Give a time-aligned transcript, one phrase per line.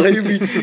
[0.00, 0.60] Wahyu Biji.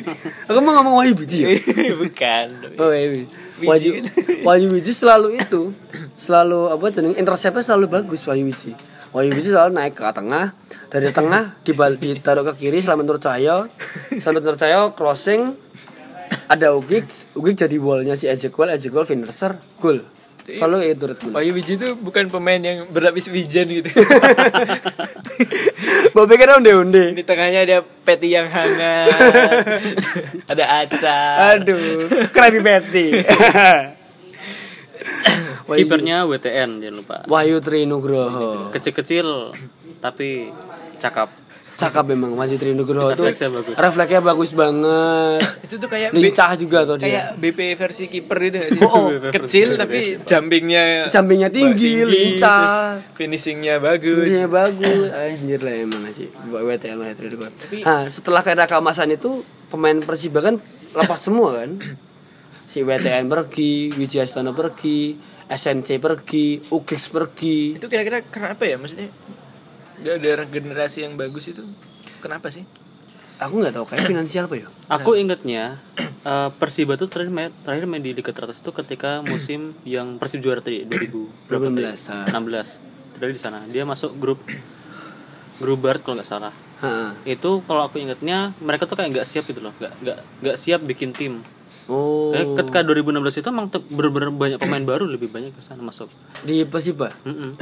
[0.49, 1.49] Aku mau ngomong Wahyu Biji ya?
[2.01, 2.47] Bukan.
[2.81, 3.23] Oh iya.
[3.61, 4.01] Wahyu
[4.41, 5.73] Wahyu Wiji selalu itu
[6.17, 8.73] selalu apa jeneng interceptnya selalu bagus Wahyu Wiji.
[9.13, 10.53] Wahyu Wiji selalu naik ke tengah
[10.87, 13.67] dari tengah dibal ditaruh ke kiri Selamat Nur Cahyo
[14.23, 15.51] Selamat Nur Cahyo crossing
[16.47, 19.99] ada Ugik Ugik jadi wallnya si Ezekiel Ezekiel finisher gol
[20.47, 23.87] selalu itu red Wahyu Wiji itu bukan pemain yang berlapis wijen gitu.
[26.13, 29.11] Bawa pikir onde onde Di tengahnya ada peti yang hangat.
[30.51, 31.59] ada acar.
[31.59, 33.05] aduh Krabby Patty
[35.67, 37.17] Wahyu- Kipernya WTN jangan lupa.
[37.27, 39.51] Wahyu Trinugroho Kecil-kecil
[39.99, 40.47] tapi
[40.97, 41.27] cakap.
[41.77, 43.75] Cakap memang Wahyu Trinugroho tuh Refleksnya bagus.
[43.77, 48.37] refleksnya bagus banget Itu tuh kayak B- lincah juga tuh dia kayak BP versi kiper
[48.43, 48.81] itu nggak sih?
[48.81, 52.97] Oh, kecil tapi jumpingnya Jumpingnya tinggi, lincah.
[52.97, 54.25] terus finishingnya bagus.
[54.25, 57.21] Dunia bagus anjir lah emang sih WTN lah itu
[57.85, 60.57] nah setelah era kamasan itu pemain Persiba kan
[60.97, 61.77] lepas semua kan
[62.71, 65.13] si WTN pergi Wijaya Astana pergi
[65.47, 69.07] SNC pergi Ugix pergi Itu kira-kira kenapa ya maksudnya?
[69.97, 71.63] Ada generasi yang bagus itu.
[72.19, 72.65] Kenapa sih?
[73.37, 75.77] aku nggak tahu kayak finansial apa ya Aku ingetnya
[76.25, 80.41] eh, Persiba tuh terakhir main, terakhir main di Liga teratas itu ketika musim yang Persib
[80.41, 81.85] juara tadi 2000 berapa tadi?
[81.85, 82.25] 2016, ah.
[82.33, 84.41] 16 dari di sana dia masuk grup
[85.57, 87.09] grup Barat kalau nggak salah Ha.
[87.25, 90.77] itu kalau aku ingetnya mereka tuh kayak nggak siap gitu loh nggak nggak nggak siap
[90.85, 91.41] bikin tim
[91.89, 96.05] oh ketika 2016 itu emang bener-bener banyak pemain baru lebih banyak ke sana masuk
[96.45, 97.57] di Persiba Mm-mm.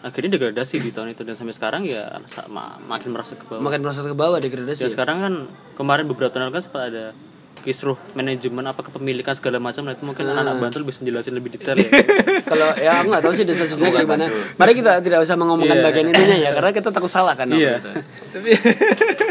[0.00, 1.22] Akhirnya degradasi di tahun itu.
[1.22, 3.60] Dan sampai sekarang ya sama makin merasa ke bawah.
[3.60, 4.44] Makin merasa ke bawah ya?
[4.44, 5.34] degradasi sekarang kan
[5.74, 7.04] kemarin beberapa tahun lalu kan sempat ada
[7.58, 9.82] kisruh manajemen apa kepemilikan segala macam.
[9.82, 11.90] Nah itu mungkin anak-anak Bantul bisa jelasin lebih detail ya.
[12.46, 14.24] Kalau ya aku nggak tahu sih desa sesungguhnya kayak gimana.
[14.56, 17.82] mari kita tidak usah mengomongkan bagian itunya ya karena kita takut salah kan Iya.
[17.82, 17.90] gitu.
[18.32, 18.48] Tapi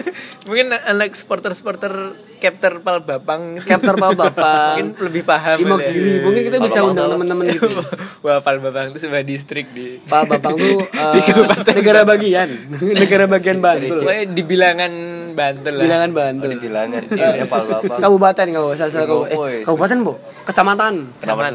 [0.47, 4.77] mungkin anak supporter-supporter Capter Pal Bapang Capter Pal Bapang.
[4.77, 6.21] mungkin lebih paham Imogiri.
[6.21, 6.23] ya.
[6.23, 7.67] mungkin kita bisa undang teman-teman gitu.
[8.25, 10.81] Wah, Pal Bapang itu sebuah distrik di Pak Bapang tuh
[11.17, 12.49] eh, negara bagian.
[12.77, 14.01] Negara bagian Bantul.
[14.05, 14.91] Pokoknya di bilangan
[15.37, 15.83] Bantul lah.
[15.85, 16.49] bilangan Bantul.
[16.57, 20.93] Bilangan dia pal bapak kabupaten kalau salah salah kabu- eh, kabupaten bu kecamatan.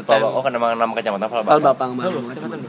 [0.01, 2.11] Pal- oh kan nama nama kecamatan pal Pal bapak Bapang Bang.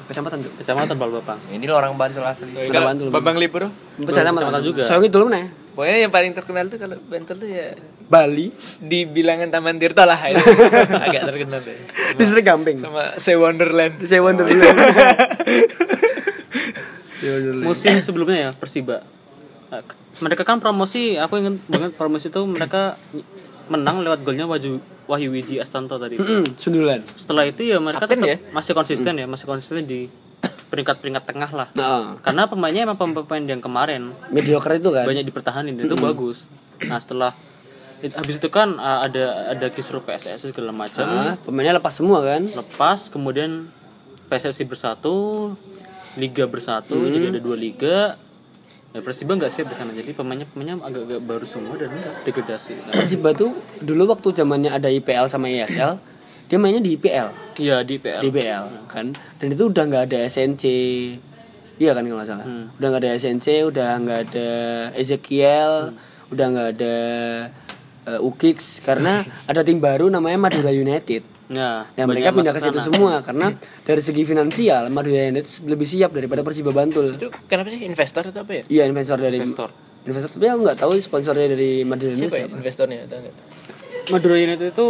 [0.04, 2.50] kecamatan tuh kecamatan Balbapang ini lo orang Bantul asli.
[2.50, 4.82] Kalau Sudah Bantul, Bambang Lipur kecamatan juga.
[4.82, 8.54] soalnya dulu nih Pokoknya yang paling terkenal tuh kalau Bantul tuh ya Bali.
[8.78, 10.38] di bilangan Taman Tirta lah ya.
[11.06, 11.78] agak terkenal deh.
[12.14, 12.78] distrik Gamping.
[12.78, 13.98] Sama Sea Wonderland.
[14.00, 14.62] saya wonder dulu
[17.64, 19.02] musim sebelumnya ya Persiba
[20.24, 22.96] mereka kan promosi aku ingat banget promosi itu mereka
[23.68, 26.16] menang lewat golnya Wahyu Wahyu Wiji Astanto tadi.
[26.16, 27.04] Hmm, sundulan.
[27.20, 28.36] Setelah itu ya mereka Kapten tetap ya?
[28.56, 30.08] masih konsisten ya masih konsisten di
[30.72, 31.68] peringkat-peringkat tengah lah.
[31.76, 32.16] Nah.
[32.24, 34.16] Karena pemainnya emang pemain yang kemarin.
[34.32, 35.04] Mediocre itu kan?
[35.04, 36.48] Banyak dipertahanin itu bagus.
[36.88, 37.36] Nah setelah
[38.04, 41.04] habis itu kan uh, ada ada kisruh PSSI segala macam.
[41.04, 42.48] Ah, pemainnya lepas semua kan?
[42.48, 43.68] Lepas kemudian
[44.32, 45.52] PSSI bersatu
[46.14, 48.14] liga bersatu jadi ada dua liga
[48.94, 49.90] ya Persiba nggak siap di sana?
[49.90, 51.90] Jadi pemainnya pemainnya agak-agak baru semua dan
[52.22, 53.50] degradasi Persiba tuh
[53.82, 55.98] dulu waktu zamannya ada IPL sama ISL
[56.46, 59.10] dia mainnya di IPL iya di PL di IPL kan?
[59.42, 60.64] Dan itu udah nggak ada SNC
[61.82, 62.46] iya kan kalau nggak salah.
[62.78, 64.50] Udah nggak ada SNC udah nggak ada
[64.94, 65.72] Ezekiel
[66.30, 66.96] udah nggak ada
[68.14, 68.78] uh, Ukix.
[68.86, 72.86] Karena ada tim baru namanya Madura United nah, dan banyak mereka pindah ke situ sana.
[72.86, 73.46] semua karena
[73.80, 78.42] dari segi finansial Madura United lebih siap daripada Persiba Bantul Itu kenapa sih investor atau
[78.42, 78.62] apa ya?
[78.68, 79.70] iya investor dari Investor.
[80.04, 82.98] investor tapi aku nggak tahu sponsornya dari Madura United Siapa ya siapa investornya?
[83.06, 83.30] Tahu?
[84.10, 84.88] Madura United itu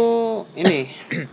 [0.55, 0.79] ini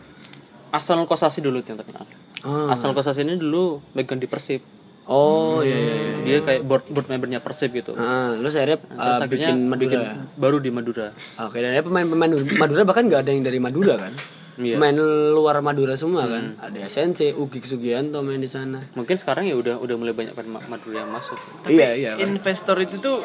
[0.72, 2.04] Asal Kosasi dulu yang terkenal
[2.42, 2.70] Ah.
[2.70, 4.58] Asal Kosasi ini dulu megang di Persib
[5.04, 8.98] oh iya iya iya dia kayak board board membernya Persib gitu Ah, terus akhirnya Terus
[9.16, 9.78] uh, bikin Madura.
[9.78, 10.00] bikin
[10.36, 11.10] baru di Madura
[11.40, 14.14] Oke, dan ada pemain-pemain Madura bahkan nggak ada yang dari Madura kan?
[14.60, 14.76] Iya.
[14.76, 14.96] Pemain
[15.32, 16.60] luar Madura semua kan?
[16.60, 18.84] Ada SNC, Ugi Sugianto main di sana.
[18.92, 21.40] mungkin sekarang ya udah udah mulai banyak pemain Madura yang masuk
[21.72, 22.10] iya, iya.
[22.20, 22.28] kan?
[22.28, 23.24] Investor itu tuh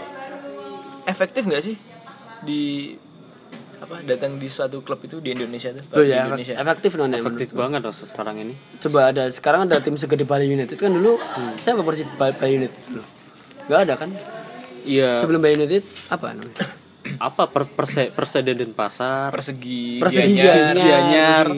[1.04, 1.76] efektif nggak sih
[2.48, 2.96] di
[3.78, 5.84] apa datang di suatu klub itu di Indonesia tuh?
[6.02, 6.56] Di ya, Indonesia.
[6.58, 10.50] efektif non ya, efektif banget loh sekarang ini Coba ada sekarang ada tim segede Bali
[10.50, 11.20] United kan dulu
[11.60, 13.04] siapa Persib Bali Bali United dulu?
[13.68, 14.10] Gak ada kan?
[14.88, 16.77] iya Sebelum Bali United apa namanya?
[17.18, 21.50] Apa per perse perseden dan pasar Persegi, Persegi Gianyar.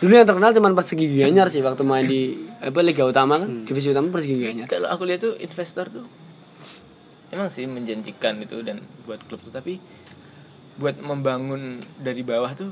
[0.00, 3.68] Dulu yang terkenal cuma Persegi Gianyar sih waktu main di apa Liga Utama kan?
[3.68, 4.66] Divisi Utama Persegi Gianyar.
[4.66, 6.06] Kalau aku lihat tuh investor tuh
[7.28, 9.76] emang sih menjanjikan itu dan buat klub tuh tapi
[10.80, 12.70] buat membangun dari bawah tuh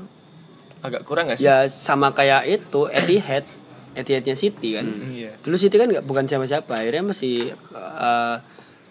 [0.81, 1.45] agak kurang gak sih?
[1.45, 3.43] Ya sama kayak itu Etihad,
[3.93, 4.87] Etihadnya City kan.
[4.87, 5.35] Iya.
[5.43, 8.35] Dulu City kan nggak bukan siapa-siapa, akhirnya masih eh,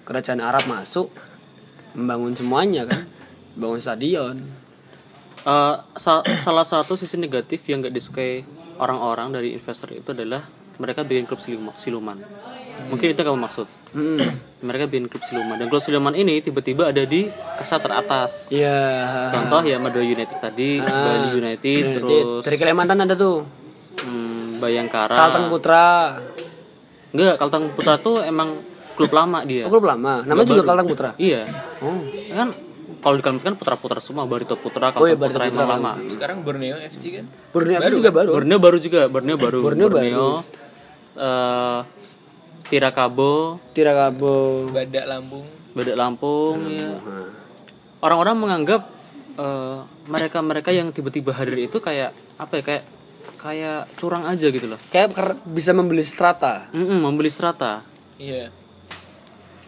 [0.06, 1.10] kerajaan Arab masuk
[1.96, 3.15] membangun semuanya kan.
[3.56, 4.36] Bangun stadion
[5.46, 8.42] Eh, sa- salah satu sisi negatif yang nggak disukai
[8.76, 10.42] orang-orang dari investor itu adalah
[10.76, 12.18] mereka bikin klub siluma- siluman.
[12.90, 13.70] Mungkin itu kamu maksud.
[13.94, 14.18] Hmm.
[14.60, 18.50] Mereka bikin klub siluman dan klub siluman ini tiba-tiba ada di kasta teratas.
[18.50, 19.30] Iya.
[19.30, 21.94] Contoh ya Madura United tadi, Bali United, United.
[21.94, 23.46] terus dari Kalimantan ada tuh.
[24.02, 25.14] hmm, Bayangkara.
[25.14, 25.86] Kalteng Putra.
[27.14, 28.58] Enggak, Kalteng Putra tuh emang
[28.98, 29.62] klub lama dia.
[29.62, 30.26] Oh, klub lama.
[30.26, 31.10] Namanya juga Kalteng Putra.
[31.16, 31.46] Iya.
[31.78, 32.02] Oh.
[32.34, 32.65] Kan
[33.06, 35.92] kalau di Kalimantan kan putra-putra semua, Barito Putra, Oh iya, Putra emang lama.
[36.10, 38.30] sekarang Borneo FC kan Borneo FC juga baru.
[38.34, 39.58] Borneo baru juga, Borneo baru.
[39.62, 40.28] Borneo baru.
[41.14, 41.80] eh,
[42.66, 44.66] Tirakabo, Tirakabo.
[44.68, 46.98] Badak Lampung Badak Lampung ya.
[48.00, 48.82] Orang-orang menganggap
[49.36, 52.84] eh, mereka-mereka yang tiba-tiba hadir itu kayak apa ya kayak
[53.36, 54.80] kayak curang aja gitu loh.
[54.88, 56.66] Kayak ker- bisa membeli strata.
[56.72, 57.86] Mm-mm, membeli strata.
[58.16, 58.50] iya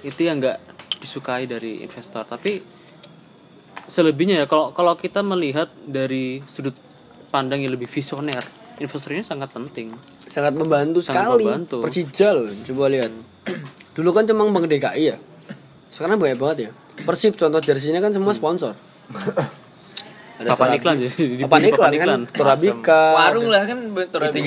[0.01, 0.59] Itu yang nggak
[0.99, 2.27] disukai dari investor.
[2.27, 2.78] Tapi
[3.89, 6.77] selebihnya ya kalau kalau kita melihat dari sudut
[7.29, 8.41] pandang yang lebih visioner,
[8.79, 9.91] investor ini sangat penting.
[10.23, 11.45] Sangat membantu Sangat sekali.
[11.45, 11.77] membantu.
[11.83, 13.13] Persija loh, coba lihat.
[13.97, 15.17] Dulu kan cuma Bank DKI ya.
[15.89, 16.71] Sekarang banyak banget ya.
[16.99, 18.77] Persib contoh jersinya kan semua sponsor.
[20.39, 21.11] Ada Papan iklan jadi
[21.43, 23.03] Papan dibeli iklan kan Torabika.
[23.19, 24.39] warung lah kan bentor itu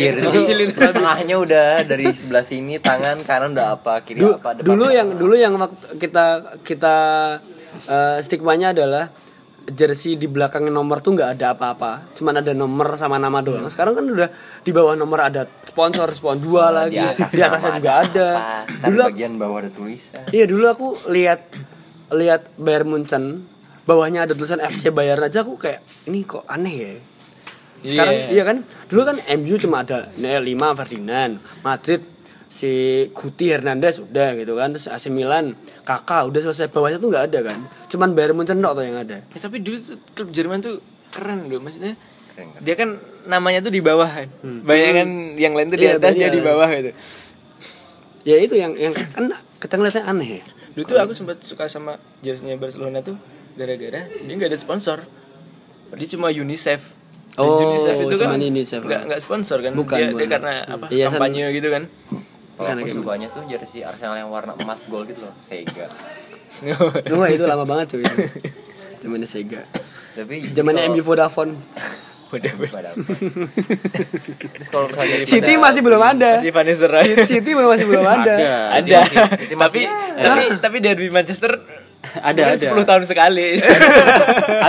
[0.71, 4.95] tengahnya udah dari sebelah sini tangan kanan udah apa kiri Du- apa depan dulu apa.
[4.95, 6.25] yang dulu yang waktu kita
[6.63, 6.95] kita
[7.91, 9.11] eh, stigmanya adalah
[9.69, 13.69] jersey di belakang nomor tuh nggak ada apa-apa, cuman ada nomor sama nama doang.
[13.69, 14.29] Sekarang kan udah
[14.65, 18.29] di bawah nomor ada sponsor, sponsor dua lagi, atas di atasnya juga ada.
[18.67, 20.25] Ntar Dulu bagian bawah ada tulisan.
[20.33, 21.53] Iya dulu aku lihat
[22.11, 23.45] lihat Bayern Munchen,
[23.85, 25.45] bawahnya ada tulisan FC Bayern aja.
[25.45, 26.93] Aku kayak ini kok aneh ya.
[27.81, 28.29] Sekarang Iya.
[28.29, 28.57] iya kan,
[28.93, 32.01] dulu kan MU cuma ada 5 Ferdinand, Madrid
[32.45, 37.25] si Guti Hernandez udah gitu kan, terus AC Milan Kakak udah selesai bawahnya tuh nggak
[37.27, 39.17] ada kan, cuman Bayern Munchen tok tuh yang ada.
[39.23, 40.77] Ya, tapi dulu tuh klub Jerman tuh
[41.09, 41.97] keren loh maksudnya.
[42.31, 42.61] Keren, keren.
[42.61, 42.89] Dia kan
[43.25, 44.29] namanya tuh di bawah kan.
[44.61, 46.91] Bayangan yang lain tuh di Iya, atas dia di bawah gitu.
[48.21, 50.43] Ya itu yang yang kan kita ngeliatnya aneh ya.
[50.71, 53.17] Dulu tuh aku sempat suka sama jersey-nya Barcelona tuh
[53.53, 55.01] gara-gara dia nggak ada sponsor.
[55.91, 56.81] Dia cuma UNICEF.
[57.31, 59.71] Dan Oh, UNICEF itu kan nggak nggak sponsor kan.
[59.73, 60.29] Bukan, dia, dia bukan.
[60.29, 60.85] karena apa?
[60.87, 61.83] Iya, san- kampanye gitu kan.
[62.61, 65.89] Kalau aku sukanya tuh jersey Arsenal yang warna emas gold gitu loh Sega
[67.17, 68.05] Wah itu lama banget cuy.
[69.01, 69.65] Zamannya Sega.
[70.13, 71.57] tapi Zamannya MU Vodafone.
[72.31, 72.63] Terus
[74.71, 76.39] kalau misalnya City masih belum ada.
[76.39, 76.63] Masih Van.
[77.27, 78.35] City masih belum ada.
[78.79, 78.99] Ada.
[79.57, 79.81] tapi
[80.15, 81.59] tapi tapi derby Manchester
[82.01, 82.57] Ada, ada.
[82.57, 83.61] 10 tahun sekali.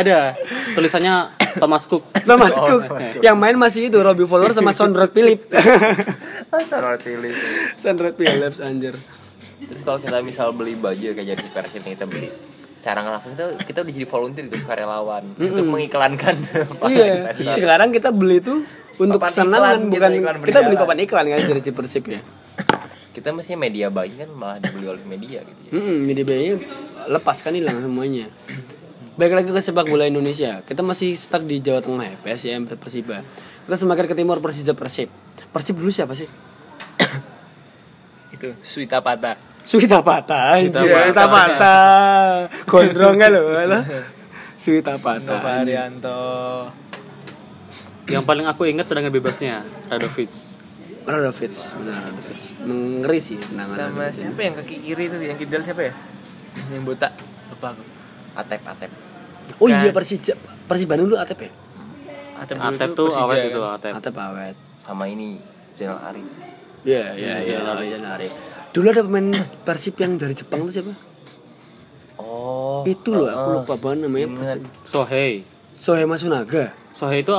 [0.00, 0.36] ada
[0.72, 1.14] tulisannya
[1.54, 2.04] Thomas Cook.
[2.22, 2.82] Thomas Cook.
[3.20, 5.46] Yang main masih itu Robbie Fowler sama Sondre Phillips.
[6.48, 7.32] Arsenal pilih
[7.74, 8.94] Sondre Phillips anjir.
[9.62, 12.28] terus kalau kita misal beli baju kayak jersey Persib yang kita beli
[12.76, 16.34] cara nggak langsung kita kita udah jadi volunteer gitu sukarelawan untuk mengiklankan
[16.90, 17.30] Iya.
[17.30, 18.66] pasangan Sekarang kita beli tuh
[18.98, 22.20] untuk kesenangan iklan, bukan kita iklan kita beli papan iklan kan dari Persib ya.
[23.12, 25.72] kita mestinya media baik kan malah dibeli oleh media gitu ya.
[25.72, 26.54] Mm jadi biayanya
[27.06, 28.26] lepas kan hilang semuanya.
[29.22, 30.66] Baik lagi ke sepak bola Indonesia.
[30.66, 33.22] Kita masih stuck di Jawa Tengah ya, PSIM Persiba.
[33.62, 35.06] Kita semakin ke timur Persija Persib.
[35.54, 36.26] Persib dulu siapa sih?
[38.34, 39.38] itu Suita Pata.
[39.62, 40.74] Suita Pata anjir.
[40.74, 41.06] Pata.
[41.06, 41.76] Suita Pata.
[42.66, 43.54] Gondrongnya loh.
[43.54, 43.86] alah.
[44.58, 45.38] Suita Pata.
[45.38, 46.18] Arianto.
[48.10, 50.34] Yang paling aku ingat tendangan bebasnya Radovic.
[51.06, 52.42] Radovic, benar Radovic.
[52.66, 54.18] Mengeri sih tendangan Sama Radovic.
[54.18, 55.94] siapa yang kaki kiri tuh yang kidal siapa ya?
[56.74, 57.14] Yang botak.
[57.54, 57.86] Lupa aku.
[58.32, 59.11] atep atep
[59.58, 60.34] Oh iya Persija
[60.66, 61.50] Persib Bandung dulu Atep ya?
[62.38, 63.50] Atep dulu Atep tuh Persija awet kan.
[63.50, 63.92] itu Atep.
[63.98, 64.56] Atep awet.
[64.82, 65.38] sama ini
[65.78, 66.26] Zainal Arif
[66.82, 67.62] Iya, iya, iya,
[67.94, 68.26] Januari.
[68.74, 69.30] Dulu ada pemain
[69.66, 70.92] Persib yang dari Jepang tuh siapa?
[72.18, 74.28] oh Itu loh, aku lupa banget namanya.
[74.34, 74.62] Persib.
[74.82, 75.46] Sohei.
[75.72, 76.74] Sohei Masunaga.
[76.90, 77.32] Sohei itu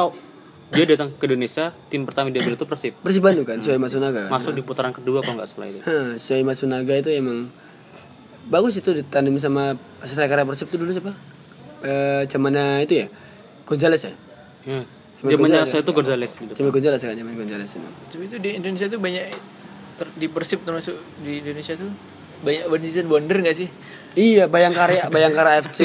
[0.73, 2.93] dia datang ke Indonesia, tim pertama dia beli itu Persib.
[3.03, 4.25] Persib Bandung kan, Sohei Masunaga.
[4.25, 4.31] kan?
[4.31, 5.79] Masuk di putaran kedua kalau nggak salah itu.
[6.15, 7.51] Sohei Masunaga itu emang
[8.47, 11.11] bagus itu ditandem sama striker Persib itu dulu siapa?
[11.83, 13.07] Eh, zamannya itu ya.
[13.63, 14.13] Gonzales ya?
[14.63, 14.81] Ya.
[15.19, 16.51] Cuma Zamannya saya itu Gonzales gitu.
[16.53, 17.89] Cuma Gonzales kan, zaman Gonzales itu.
[18.09, 19.23] Tapi itu di Indonesia tuh banyak
[19.93, 21.91] ter- di Persib termasuk di Indonesia tuh
[22.41, 23.67] banyak one season wonder gak sih?
[24.13, 25.79] Iya, Bayangkara Bayangkara FC.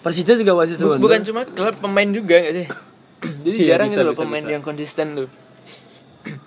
[0.00, 0.98] Persija juga wasit Bu- tuh.
[0.98, 2.66] bukan cuma klub pemain juga gak sih?
[3.44, 4.52] Jadi Iya, jarang bisa, gitu loh bisa, pemain bisa.
[4.52, 5.28] yang konsisten tuh.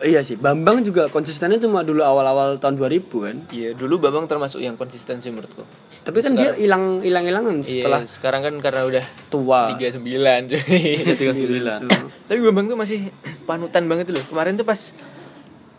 [0.01, 3.35] Iya sih, Bambang juga konsistennya cuma dulu awal-awal tahun 2000 kan.
[3.49, 5.63] Iya, dulu Babang termasuk yang konsisten sih menurutku.
[6.09, 9.69] Tapi kan dia hilang hilang hilangan setelah Iya, sekarang kan karena udah tua.
[9.69, 10.01] 39
[10.49, 10.61] cuy.
[11.05, 11.79] Tiga sembilan.
[12.27, 13.13] Tapi Bambang tuh masih
[13.45, 14.25] panutan banget loh.
[14.25, 14.81] Kemarin tuh pas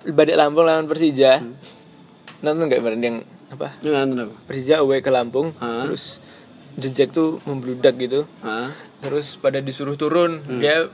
[0.02, 1.42] Badak Lampung lawan Persija.
[2.40, 3.16] Nonton gak kemarin yang
[3.50, 3.74] apa?
[3.76, 4.30] Apa?
[4.46, 5.84] Persija away ke Lampung, Hah?
[5.84, 6.22] terus
[6.72, 8.70] jejak tuh membludak gitu Ah.
[9.02, 10.86] terus pada disuruh turun dia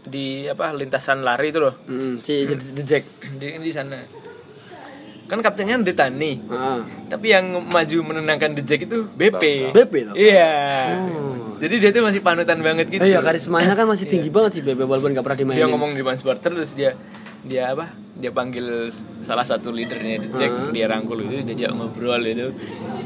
[0.00, 3.04] di apa lintasan lari itu loh Mm, si The Jack.
[3.34, 3.98] di di sana
[5.26, 6.80] kan kaptennya Detani Ah.
[7.06, 10.14] tapi yang maju menenangkan The Jack itu BP BP loh.
[10.14, 10.94] iya.
[11.56, 13.00] Jadi dia tuh masih panutan banget gitu.
[13.00, 15.58] Oh iya, karismanya kan masih tinggi banget sih Bebe walaupun gak pernah dimainin.
[15.58, 16.92] dia ngomong di depan supporter terus dia
[17.42, 17.88] dia apa?
[18.12, 18.88] Dia panggil
[19.20, 22.52] salah satu leadernya The Jack dia rangkul itu diajak ngobrol itu.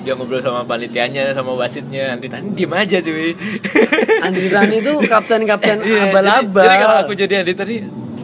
[0.01, 2.11] Dia ngobrol sama panitianya sama wasitnya.
[2.11, 3.33] Nanti tadi diem aja cuy.
[4.21, 6.65] Andri Rani itu kapten-kapten Iya, jadi, abal-abal.
[6.65, 7.77] jadi kalau aku jadi Andi tadi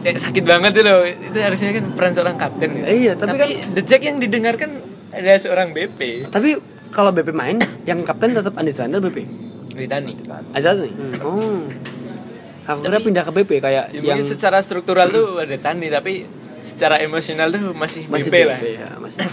[0.03, 2.85] eh, sakit banget tuh loh itu harusnya kan peran seorang kapten gitu.
[2.85, 4.69] Iya, tapi kan- The Jack yang didengarkan
[5.09, 6.59] ada seorang BP Tapi
[6.91, 9.17] kalau BP main, yang kapten tetap Andi Rani BP.
[9.77, 10.13] Ritani
[10.57, 10.93] Ada nih.
[11.21, 11.61] Oh.
[12.67, 16.27] Aku kira pindah ke BP kayak ya, yang secara struktural tuh ada Tani tapi
[16.67, 19.23] secara emosional tuh masih, masih BP, lah ya, masih.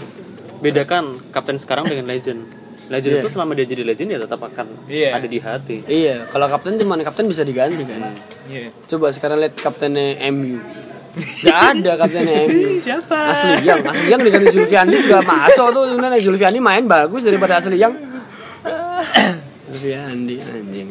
[0.63, 2.47] bedakan kapten sekarang dengan legend
[2.87, 3.21] legend Iya.
[3.21, 5.09] itu selama dia jadi legend ya tetap akan Iya.
[5.13, 8.13] ada di hati Iya, kalau kapten cuma kapten bisa diganti kan.
[8.45, 8.69] Iya.
[8.85, 10.61] Coba sekarang lihat kaptennya MU.
[11.43, 12.77] Gak ada kaptennya MU.
[12.77, 13.17] Siapa?
[13.31, 17.75] Asli yang, asli yang diganti Zulfiandi juga masuk tuh sebenarnya Zulfiandi main bagus daripada asli
[17.75, 17.95] yang.
[19.65, 20.89] Zulfiandi anjing.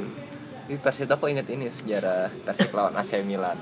[0.65, 3.55] Di Persita kok inget ini sejarah Persik lawan AC Milan.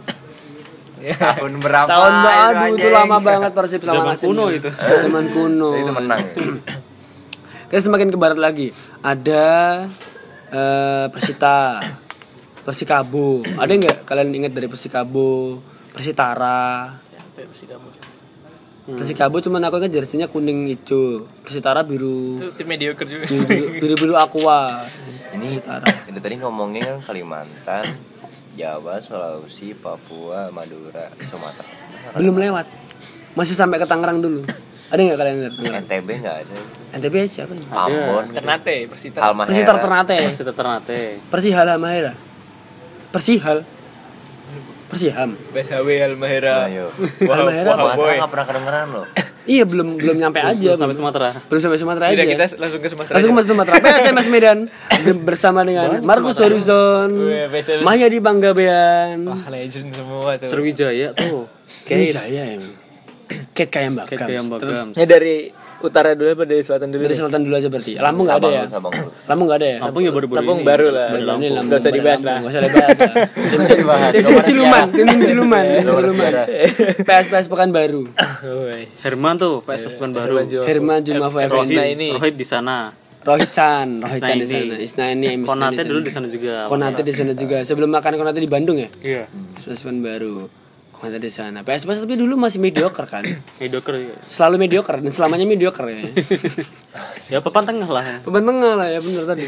[1.03, 1.89] Tahun berapa?
[1.91, 4.57] Tahun baru itu lama banget Persib lawan Zaman AC kuno Milan.
[4.57, 4.69] itu.
[4.71, 5.71] Zaman kuno.
[5.75, 6.23] Itu menang.
[6.23, 6.35] ya?
[7.73, 8.69] Kita semakin ke barat lagi.
[9.01, 9.45] Ada
[10.53, 11.81] eh, Persita,
[12.69, 13.41] Persikabo.
[13.57, 15.57] Ada nggak kalian ingat dari Persikabo,
[15.89, 17.01] Persitara?
[18.85, 23.95] Persikabo cuman aku ingat jersinya kuning hijau, Persitara biru, itu tim mediocre juga biru biru,
[23.97, 24.85] biru aqua.
[25.33, 25.65] Ini
[26.13, 27.89] itu tadi ngomongnya kan Kalimantan,
[28.53, 31.73] Jawa, Sulawesi, Papua, Madura, Sumatera.
[32.21, 32.69] Belum lewat.
[33.33, 34.45] Masih sampai ke Tangerang dulu.
[34.93, 35.37] Ada nggak kalian?
[35.57, 35.85] Tangerang?
[35.89, 36.57] NTB nggak ada.
[36.93, 37.65] NTB siapa nih?
[37.73, 39.19] Ambon, Ternate Persita.
[39.33, 40.17] Persitar Ternate.
[40.29, 41.01] Persita Ternate
[41.33, 42.13] Persihal Halmahera.
[43.09, 43.65] Persihal.
[44.93, 45.33] Persiham.
[45.57, 46.93] BSHW Almahera Ayo.
[47.25, 48.21] Wow, Almahera wow, boy.
[48.21, 49.07] nggak pernah kedengeran loh.
[49.43, 50.55] Iya belum belum nyampe aja.
[50.55, 50.95] Belum sampai.
[50.95, 52.15] Sumatera Belum sampai Sumatera aja.
[52.15, 53.43] Tidak kita langsung ke Sumatera Langsung aja.
[53.43, 53.75] ke Sumatera.
[53.91, 54.59] PSMS Medan
[55.27, 57.11] bersama dengan Marcus Horizon,
[57.51, 57.83] PSMS.
[57.83, 61.51] Mahyadi Banggabean, Wah legend semua tuh Sriwijaya tuh
[61.83, 62.63] Sriwijaya yang
[63.57, 65.37] Kate Kayam kayak kayak Bagam Ya dari
[65.83, 67.03] utara dulu apa dari selatan dulu?
[67.03, 67.93] Dari selatan dulu aja berarti.
[67.99, 68.63] Lampung nggak ada ya?
[69.27, 69.79] Lampung nggak ada ya?
[69.83, 71.07] Lampung ya baru-baru Lampung baru lah.
[71.11, 71.65] Baru ini Lampung.
[71.67, 72.31] Nggak usah baru dibahas Lampung.
[72.31, 72.39] lah.
[72.39, 74.11] Nggak usah dibahas lah.
[74.13, 76.33] Tim tim siluman, tim tim siluman, tim siluman.
[77.03, 78.03] PS PS Pekanbaru.
[78.47, 78.83] Woi.
[79.03, 80.67] Herman tuh PS Pasukan baru Herman Jumawa.
[80.71, 81.75] Herman Jumawa Eh, Effendi.
[81.99, 82.09] Ini.
[82.15, 82.77] Rohit di sana
[83.23, 84.71] Rohit Chan, Rohit Chan di Isnaini.
[84.71, 84.75] sana.
[84.79, 87.63] Isnaini, Konate dulu di sana juga Konate di sana juga.
[87.63, 88.91] Sebelum makan Konate di Bandung ya?
[89.03, 89.27] iya
[89.59, 90.62] PS baru.
[91.03, 91.67] Konate di sana.
[91.67, 93.27] PS PS tapi dulu masih mediocre kan?
[93.59, 94.15] mediocre ya.
[94.31, 95.99] Selalu mediocre dan selamanya mediocre ya.
[97.35, 99.45] ya papan tengah lah ya Papan tengah lah ya bener tadi.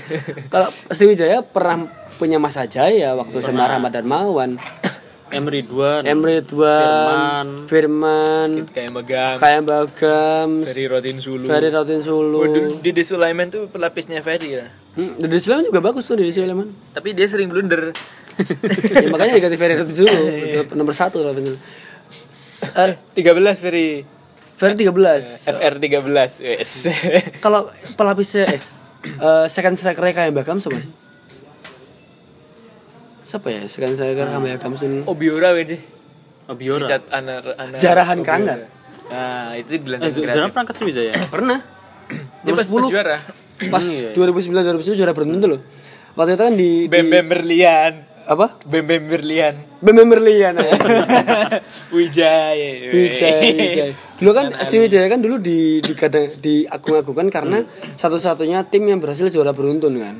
[0.50, 1.86] Kalau Sriwijaya pernah
[2.18, 4.58] punya masa jaya waktu sama Rahmat Darmawan,
[5.30, 11.46] Emre Ridwan Emre Ridwan, Firman, Kayak Megam, Kayak Bagam, Ferry Rotin Sulu.
[11.46, 12.38] Ferry Rotin Sulu.
[12.42, 12.46] Oh,
[12.82, 14.66] Dede Sulaiman tuh pelapisnya Ferry ya.
[14.98, 16.66] Hmm, Dede Sulaiman juga bagus tuh Dede Sulaiman.
[16.90, 17.94] Tapi dia sering blunder.
[19.04, 21.54] ya, makanya diganti Ferry Rotin Sulu itu nomor satu lah bener.
[22.64, 24.02] Eh, 13 Ferry.
[24.54, 25.50] Ferry 13.
[25.50, 26.42] FR 13.
[26.42, 26.72] Yes.
[27.38, 28.60] Kalau pelapisnya eh,
[29.04, 30.90] eh, second striker kayak Bagam siapa sih?
[33.24, 33.62] Siapa ya?
[33.66, 35.02] Second striker kayak Bagam sih.
[35.06, 35.78] Obiora wede.
[36.46, 37.76] Obiora Cat Anar Anar.
[37.76, 38.26] Jarahan Obiora.
[38.26, 38.60] Kranggar.
[39.04, 40.48] Nah, itu eh, gelandang Zara kreatif.
[40.48, 41.58] pernah ke Sriwijaya Pernah.
[42.44, 43.16] Dia pas pas juara.
[43.70, 44.10] Pas Iya.
[44.16, 45.60] 2009 2010 juara beruntun tuh loh.
[46.14, 47.92] Waktu itu kan di, di Bem Bem Berlian.
[48.24, 48.56] Apa?
[48.64, 49.54] Bem Bem Berlian.
[49.80, 50.72] Bem Bem Berlian ya.
[51.94, 52.70] Wijaya.
[52.90, 53.94] Wijaya, Wijaya.
[54.16, 55.92] Dulu kan Sriwijaya kan dulu di di
[56.40, 57.60] di agung-agungkan karena
[58.00, 60.16] satu-satunya tim yang berhasil juara beruntun kan.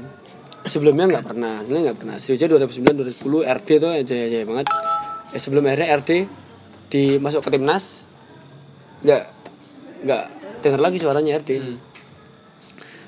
[0.65, 2.17] Sebelumnya nggak pernah, sebelumnya nggak pernah.
[2.21, 4.67] Sriwijaya 2009 2010 RD tuh jaya-jaya banget.
[5.33, 6.11] Eh, sebelum akhirnya RD
[6.93, 8.05] di masuk ke timnas
[9.05, 9.23] nggak
[10.05, 10.25] nggak
[10.61, 11.51] dengar lagi suaranya RD.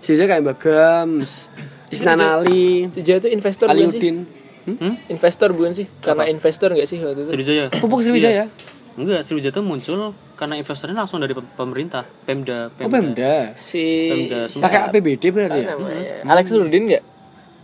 [0.01, 1.51] Sriwijaya kayak Bagams,
[1.91, 3.71] Isnan Ali, Si Jaya itu investor?
[3.71, 4.36] Aliudin.
[4.69, 4.99] Hmm?
[5.07, 5.87] Investor bukan sih?
[6.01, 7.31] Karena investor enggak sih waktu itu?
[7.31, 8.51] Sriwijaya Pupuk Sriwijaya.
[8.93, 13.55] enggak Sriwijaya tuh muncul karena investornya langsung dari pem- pemerintah Pemda Oh Pemda.
[13.55, 15.67] Si Pemda Pakai APBD berarti ya?
[15.71, 17.03] namanya Alex Nurdin enggak?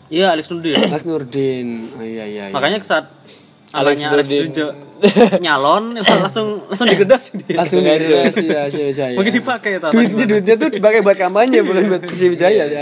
[0.09, 1.68] iya Alex Nurdin Mas Nurdin.
[1.92, 2.44] Oh iya iya.
[2.47, 2.54] iya.
[2.54, 3.11] makanya saat
[3.73, 4.71] Alex anaknya Alex Nurdin.
[5.38, 9.14] Nyalon langsung langsung digedas dia langsung direkomendasi ya Sriwijaya.
[9.14, 12.80] mungkin dipakai tata Duitnya duitnya tuh dipakai buat kampanye bukan buat Sriwijaya ya.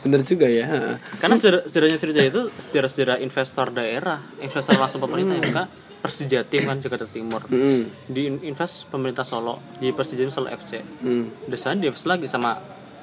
[0.00, 0.96] Bener juga ya.
[1.18, 5.68] karena sejarahnya Sriwijaya itu sejarah-sejarah investor daerah investor langsung pemerintah ya enggak
[5.98, 7.86] Persija tim kan Jakarta Timur Hmm.
[8.04, 11.30] di invest pemerintah Solo di Persija Solo FC Hmm.
[11.44, 12.58] Desain di invest lagi sama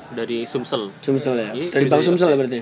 [0.10, 1.50] dari Sumsel Sumsel ya.
[1.54, 2.60] Iya, Dari Bang Sumsel ya berarti.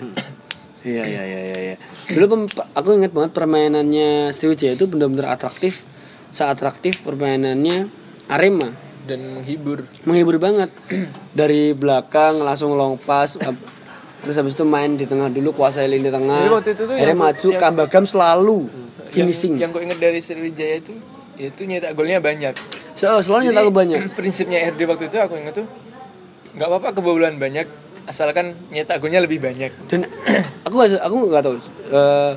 [0.88, 1.58] Iya iya iya iya.
[1.62, 1.76] iya.
[2.08, 5.84] Dulu aku ingat banget permainannya Sriwijaya itu benar-benar atraktif.
[6.30, 7.92] Seatraktif permainannya
[8.28, 8.72] Arema.
[9.04, 10.68] dan menghibur Menghibur banget.
[11.40, 13.36] Dari belakang langsung long pass
[14.18, 16.42] terus habis itu main di tengah dulu kuasai lini tengah.
[16.42, 18.58] Jadi waktu itu tuh akhirnya maju yang- Kambagam selalu
[19.10, 19.56] finishing.
[19.56, 20.92] yang, yang kau ingat dari Sriwijaya itu
[21.38, 22.52] itu nyetak golnya banyak
[22.98, 24.00] So, selalu nyetak aku banyak.
[24.20, 25.68] prinsipnya RD waktu itu aku ingat tuh
[26.52, 27.70] nggak apa-apa kebobolan banyak
[28.08, 30.08] asalkan nyetak golnya lebih banyak Dan
[30.66, 31.56] aku aku nggak tahu
[31.90, 32.32] eh,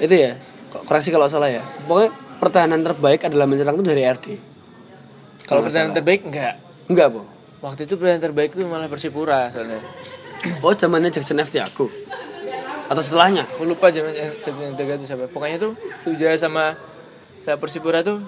[0.00, 0.30] itu ya
[0.68, 1.60] ko- koreksi kalau salah ya.
[1.84, 4.26] Pokoknya pertahanan terbaik adalah menyerang itu dari RD.
[5.44, 7.22] kalau pertahanan terbaik enggak Enggak, Bu.
[7.60, 9.78] waktu itu pertahanan terbaik itu malah Persipura soalnya
[10.60, 11.86] Oh, zamannya Jackson FC aku.
[12.84, 13.46] Atau setelahnya?
[13.46, 14.32] aku lupa zaman yang
[14.74, 16.74] tiga itu siapa pokoknya tuh Sriwijaya sama
[17.38, 18.18] sama Persipura tuh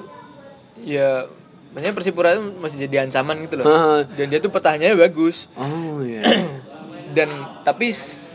[0.79, 1.27] ya
[1.71, 4.01] maksudnya Persipura tuh masih jadi ancaman gitu loh Ah.
[4.09, 6.23] dan dia tuh pertahanannya bagus Oh iya.
[7.15, 7.31] dan
[7.63, 7.95] tapi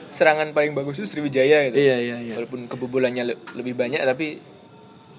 [0.10, 2.34] serangan paling bagus itu Sriwijaya gitu iya iya iya.
[2.34, 4.40] walaupun kebobolannya le- lebih banyak tapi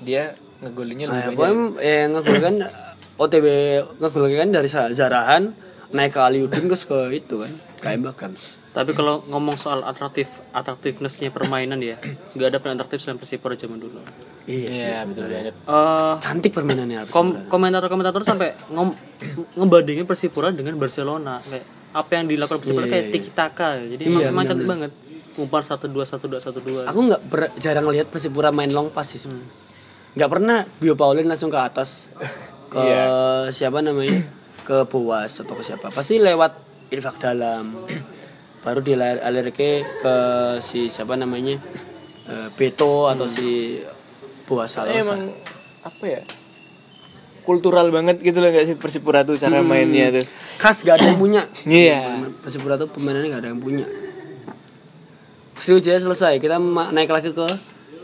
[0.00, 2.54] dia ngegolinya lebih Nah, banyak pokoknya eh, ngegol kan
[3.16, 3.46] OTW
[4.00, 5.42] ngegol kan dari Zarahan
[5.90, 8.60] naik ke Aliudin terus ke itu kan KM Bagams.
[8.70, 11.98] Tapi kalau ngomong soal atraktif atraktifnessnya permainan ya,
[12.38, 13.98] nggak ada paling atraktif selain Persipura zaman dulu.
[14.46, 14.86] Iya sih.
[14.86, 18.94] Iya, betul banget Eh Cantik permainannya kom komentator-komentator sampai ngom
[19.56, 24.02] ngebandingin Persipura dengan Barcelona kayak apa yang dilakukan Persipura Iya, kayak iya, tiki taka jadi
[24.02, 24.66] Iya, benar.
[24.66, 24.92] banget.
[25.34, 26.84] Umpan satu dua satu dua satu dua.
[26.86, 27.20] Aku nggak
[27.58, 29.20] jarang lihat Persipura main long pass sih.
[30.12, 32.10] Nggak pernah Bio Paulin langsung ke atas.
[32.70, 32.86] Ke
[33.50, 34.22] siapa namanya?
[34.66, 35.90] Ke Boas atau ke siapa.
[35.90, 36.54] Pasti lewat
[36.88, 37.74] infak dalam.
[38.62, 40.14] Baru dialir ke ke
[40.60, 41.58] si siapa namanya?
[42.28, 43.80] Eh, Beto atau si
[44.46, 45.06] Boas Soalnya Salosa.
[45.08, 45.22] emang
[45.80, 46.20] apa ya
[47.50, 50.24] kultural banget gitu loh gak sih Persipura tuh cara mainnya tuh.
[50.62, 51.42] Khas gak ada yang punya.
[51.66, 52.22] Iya.
[52.46, 53.86] Persipura tuh pemainannya gak ada yang punya.
[55.58, 56.62] Sriwijaya selesai kita
[56.94, 57.46] naik lagi ke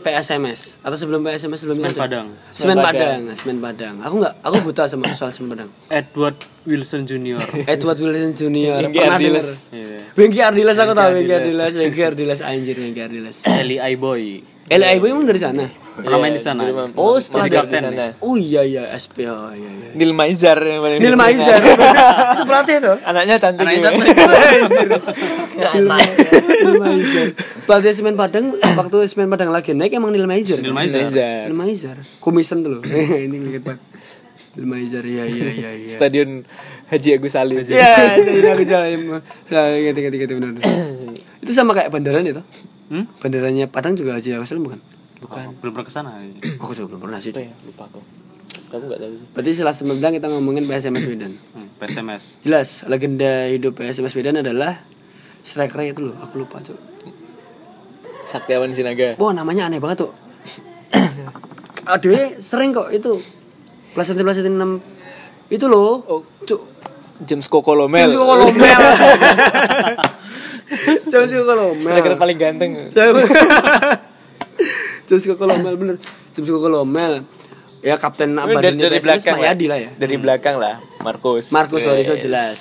[0.05, 2.03] PSMS atau sebelum PSMS sebelumnya Semen ada?
[2.03, 2.27] Padang.
[2.53, 3.19] Semen Padang.
[3.33, 3.95] Semen Padang.
[4.05, 5.69] Aku nggak aku buta sama soal Semen Padang.
[5.89, 6.37] Edward
[6.69, 7.41] Wilson Junior.
[7.73, 8.85] Edward Wilson Junior.
[8.85, 9.47] Wengki pernah Ardiles.
[9.71, 9.73] denger?
[9.73, 9.99] Iya.
[10.13, 11.73] Wengki Ardiles aku tahu Wengki Ardiles.
[11.75, 13.37] Wengki Ardiles anjir Wengki Ardiles.
[13.47, 17.81] Eli Aiboy Eli Aibo emang dari sana pernah main di sana Iya, oh setelah kapten
[17.83, 18.13] sana.
[18.19, 21.57] oh iya iya SP oh iya iya Nil Maizar yang paling Nil Maizar
[22.37, 24.07] itu pelatih tuh anaknya cantik Anaknya cantik.
[25.73, 25.87] Nil
[26.77, 27.27] Maizar.
[27.63, 30.57] Pelatih Semen Padang waktu Semen Padang lagi naik emang Nil Maizar.
[30.57, 30.71] Nil?
[30.71, 31.01] Maizar.
[31.49, 31.97] Nil Maizar.
[32.19, 32.81] Komisen tuh loh.
[33.25, 33.81] Ini banget.
[34.53, 35.89] Nil Maizar iya iya iya iya.
[35.89, 36.45] Stadion
[36.87, 39.19] Haji Agus Salim Iya, itu aku jalan.
[39.51, 40.51] Nah, ingat ingat ingat benar.
[41.39, 42.43] Itu sama kayak bandaranya itu.
[42.87, 43.03] Hmm?
[43.19, 44.79] Bandaranya Padang juga Haji Agus Salim bukan?
[45.17, 46.09] Bukan belum pernah ke sana
[46.61, 47.33] Aku juga belum pernah sih.
[47.33, 48.01] ya lupa aku
[48.67, 51.31] kamu nggak tahu sih Berarti setelah Padang kita ngomongin PSMS Medan.
[51.33, 54.83] hmm, PSMS Jelas, legenda hidup PSMS Medan adalah
[55.39, 56.75] striker itu loh, aku lupa tuh.
[58.27, 60.11] Saktiawan Sinaga Wah namanya aneh banget tuh.
[61.95, 62.11] Aduh
[62.43, 63.15] sering kok itu
[63.95, 64.71] pelajaran pelajaran enam
[65.47, 66.03] itu loh.
[66.03, 66.59] oh Cuk.
[67.23, 68.81] James Kokolomel James Kolomel.
[71.11, 71.79] James Kolomel.
[71.81, 72.71] striker paling ganteng
[75.07, 75.95] James Kolomel bener.
[76.35, 77.13] James Kolomel.
[77.79, 79.41] Ya kapten dari, badannya dari PSMS belakang lah.
[79.47, 79.89] Mayadi lah ya.
[79.95, 81.87] dari belakang lah Markus Marcus Yes.
[81.87, 82.59] Soriso jelas.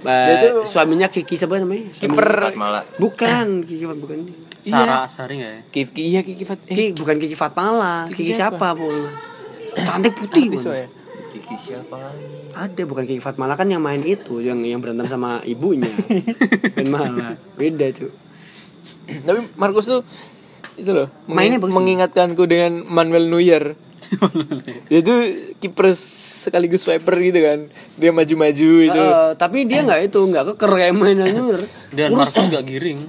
[0.00, 1.92] Ba- suaminya Kiki siapa namanya?
[1.92, 4.18] Kiper malah Bukan Kiki bukan.
[4.64, 8.08] Sarah Sari nggak ya Kiki iya Kiki Fat eh Kiki bukan Kiki Fatmala.
[8.12, 8.88] Kiki, siapa, Bu?
[9.76, 10.88] Cantik putih, ya
[11.30, 15.40] Kiki siapa lagi Ada bukan Kiki Fatmala kan yang main itu yang yang berantem sama
[15.48, 15.88] ibunya.
[16.76, 17.36] Ben Mala.
[17.56, 18.10] Beda, cuy.
[19.10, 20.00] tapi Markus tuh
[20.74, 21.72] itu loh Mainnya bagus.
[21.72, 23.64] mengingatkanku dengan Manuel Neuer
[24.90, 25.22] dia tuh
[25.56, 27.58] kiper sekaligus swiper gitu kan
[27.94, 31.62] dia maju-maju itu Eh, tapi dia nggak itu nggak keker kayak mainan Nur.
[31.90, 33.00] dan Marcus nggak giring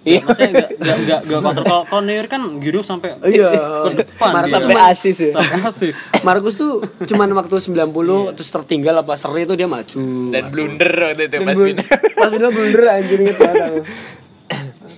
[0.00, 0.22] Iya.
[0.22, 3.50] maksudnya nggak nggak nggak kontrol kalau kalau Neuer kan giring sampai Iya.
[3.88, 4.60] ke depan Marcus dia.
[4.60, 5.96] sampai asis ya sampai asis
[6.28, 6.72] Markus tuh
[7.02, 10.00] cuman waktu 90 terus tertinggal apa seri itu dia maju.
[10.28, 13.84] dan blunder waktu itu pas final Pas final blunder anjir inget banget.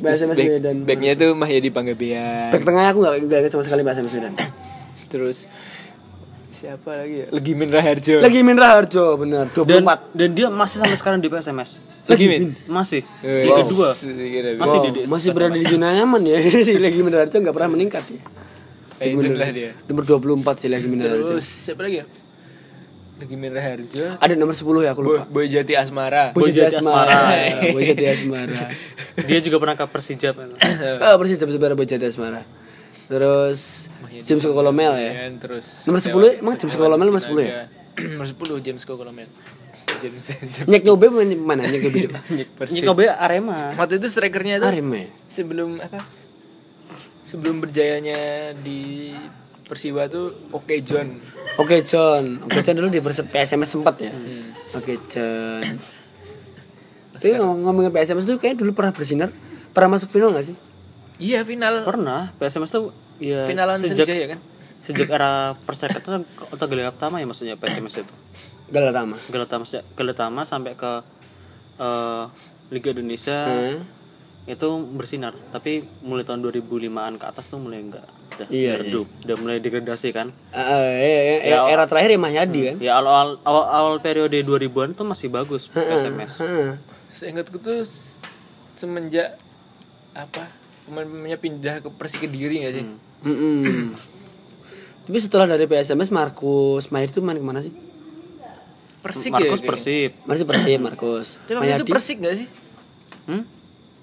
[0.01, 0.77] Bahasa Mas back, Medan.
[0.83, 4.33] backnya tuh Mahyadi Panggabean Back tengahnya aku nggak nggak inget sama sekali bahasa Mas Medan.
[5.07, 5.39] terus
[6.53, 7.27] siapa lagi ya?
[7.31, 8.21] Legimin Raharjo.
[8.21, 9.49] Lagi Min Raharjo bener.
[9.49, 9.65] 24.
[9.65, 9.81] dan
[10.13, 13.01] dan dia masih sampai sekarang di PSMS Legimin masih.
[13.21, 13.97] Eh, Liga wow.
[13.97, 16.37] 2 Masih Wow, di- di- masih berada di zona nyaman ya.
[16.67, 18.21] Si Lagi Min Raharjo nggak pernah meningkat ya.
[19.01, 19.73] legend lah dia.
[19.87, 21.33] Nomor 24 sih Lagi Min Raharjo.
[21.33, 22.07] terus siapa lagi ya
[23.21, 25.23] Legimin Raharjo Ada nomor 10 ya aku lupa.
[25.29, 27.13] Boy Jati Asmara Boy Jati Asmara.
[27.13, 27.73] Asmara.
[27.77, 28.63] Boy Jati Asmara.
[29.29, 30.49] dia juga pernah ke Persijap kan.
[31.05, 32.43] Oh, persis sebentar Boy Jati Asmara.
[33.07, 33.91] Terus
[34.23, 35.11] James Kolomel ya.
[35.37, 37.67] terus Nomor 10 emang James Kolomel nomor 10 ya?
[38.15, 39.29] nomor 10 James Kokolomel
[40.01, 42.09] James James Nyek Nyobe mana mana Nyek Nyobe
[42.59, 43.75] Persib Kobe Arema.
[43.77, 45.03] waktu itu strikernya itu Arema.
[45.27, 46.01] sebelum apa
[47.27, 49.11] sebelum berjayanya di
[49.71, 51.07] Persiwa tuh Oke John
[51.57, 54.11] Oke John, Oke John dulu di PSMS sempat ya.
[54.11, 54.51] Hmm.
[54.75, 55.63] Oke John.
[57.15, 59.29] Tapi ngomong- ngomongin PSMS dulu kayaknya dulu pernah bersinar,
[59.71, 60.57] pernah masuk final gak sih?
[61.21, 64.41] iya final Pernah PSMS tuh ya finalan sejak ya kan
[64.81, 68.15] sejak era perserikatan atau Galatama ya maksudnya PSMS itu.
[68.73, 69.21] Galatama.
[69.29, 71.05] Galatama Galatama sampai ke
[71.77, 72.25] eh,
[72.71, 73.85] Liga Indonesia Hmm.
[74.43, 79.37] Itu bersinar tapi mulai tahun 2005an ke atas tuh mulai enggak udah Iya, redup udah
[79.37, 82.77] mulai degradasi kan Eh, eh, eh, Ya, era terakhir ya Mahyadi kan.
[82.79, 86.69] ya awal awal, awal periode 2000-an tuh masih bagus PSMS Heeh.
[87.11, 87.85] seingatku tuh
[88.75, 89.37] semenjak
[90.13, 90.49] apa
[90.83, 92.85] pemain-pemainnya pindah ke Persik Kediri gak sih
[93.21, 93.93] Mm-mm.
[95.03, 97.75] Tapi setelah dari PSMS Markus Mahyadi itu main ke mana sih?
[99.01, 101.27] Persik Markus ya Persib Masih Persib Markus.
[101.43, 101.85] tapi waktu itu.
[101.87, 102.49] Persik gak sih
[103.27, 103.43] hmm?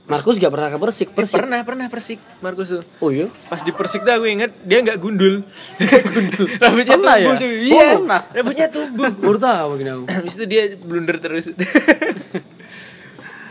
[0.07, 1.07] Markus gak pernah ke Persik.
[1.11, 1.35] Persik.
[1.35, 3.27] pernah pernah Persik Markus tuh Oh iya.
[3.45, 5.43] pas di Persik tuh aku inget dia nggak gundul
[6.07, 7.37] gundul rambutnya Pernah tumbuh ya?
[7.37, 8.21] cuy iya Oh, pernah.
[8.29, 10.03] rambutnya tumbuh Baru tahu gini aku.
[10.09, 11.51] habis itu dia blunder terus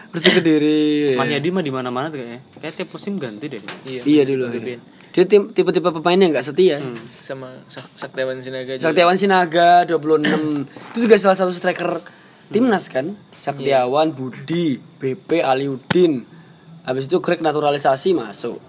[0.09, 1.13] Persik Kediri.
[1.15, 4.49] Mahyadi mah di mana-mana tuh kayaknya kayak tiap musim ganti deh iya Iya dulu.
[4.51, 4.81] iya.
[5.13, 6.81] Dia tim tipe-tipe pemain yang gak setia.
[7.19, 8.85] sama Sak- Saktiawan Sinaga juga.
[8.87, 12.01] Saktiawan Sinaga 26 itu juga salah satu striker
[12.49, 16.25] timnas kan Saktiawan Budi BP Aliudin
[16.87, 18.63] habis itu Greg naturalisasi masuk.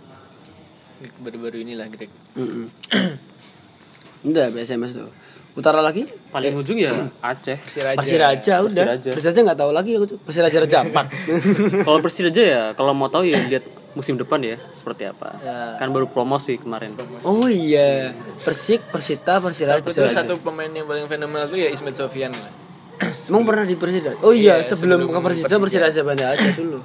[1.22, 2.66] Baru-baru inilah Greg Mm-mm.
[4.26, 5.10] udah PSMS tuh.
[5.58, 6.06] Utara lagi?
[6.34, 7.58] Paling ujung ya Aceh.
[7.62, 8.86] Persiraja Persiraja udah.
[8.98, 9.10] Persiraja.
[9.14, 10.18] Persiraja nggak tahu lagi aku tuh.
[10.22, 11.06] Persiraja Raja Ampat
[11.86, 15.38] kalau Persiraja ya kalau mau tahu ya lihat musim depan ya seperti apa.
[15.42, 15.58] Ya.
[15.82, 16.98] kan baru promosi kemarin.
[17.26, 18.14] Oh iya.
[18.42, 22.54] Persik Persita aku tuh Persiraja satu pemain yang paling fenomenal tuh ya Ismet Sofian lah.
[23.30, 26.82] Emang pernah di Persiraja oh iya, Iya, sebelum, sebelum ke Persija Persiraja Banda aja dulu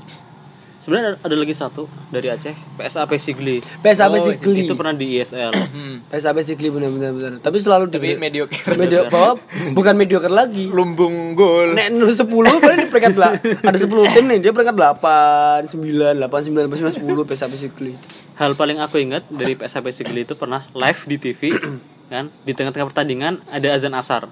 [0.83, 5.55] sebenarnya ada lagi satu dari Aceh PSAP Sigli PSAP Oh, Sigli itu pernah di ISL
[5.55, 6.11] hmm.
[6.11, 7.31] PSAP Sigli benar-benar benar.
[7.39, 9.39] tapi selalu di mediocre Medio bahwa
[9.71, 10.67] bukan mediocre lagi.
[10.67, 13.39] lumbung gol Nek nu 10 paling di peringkat lah.
[13.63, 17.95] Ada 10 tim nih, dia peringkat 8, 9, 8, 9, 9, 10 PSAP Sikli.
[18.33, 21.41] hal paling aku ingat dari PSAP Sigli itu pernah live di TV
[22.13, 24.27] kan di tengah-tengah pertandingan ada azan asar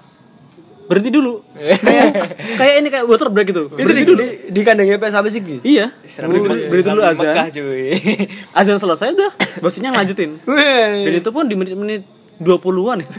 [0.91, 2.07] berhenti dulu kayak
[2.57, 4.13] kayak ini kayak water break gitu Itu di, di,
[4.51, 5.63] di kandangnya PSAP Sikli.
[5.63, 6.67] iya Serem berhenti, banget.
[6.67, 7.87] berhenti dulu azan Mekah cuy
[8.59, 12.03] azan selesai udah bosnya lanjutin dan itu pun di menit-menit
[12.37, 13.15] 20-an itu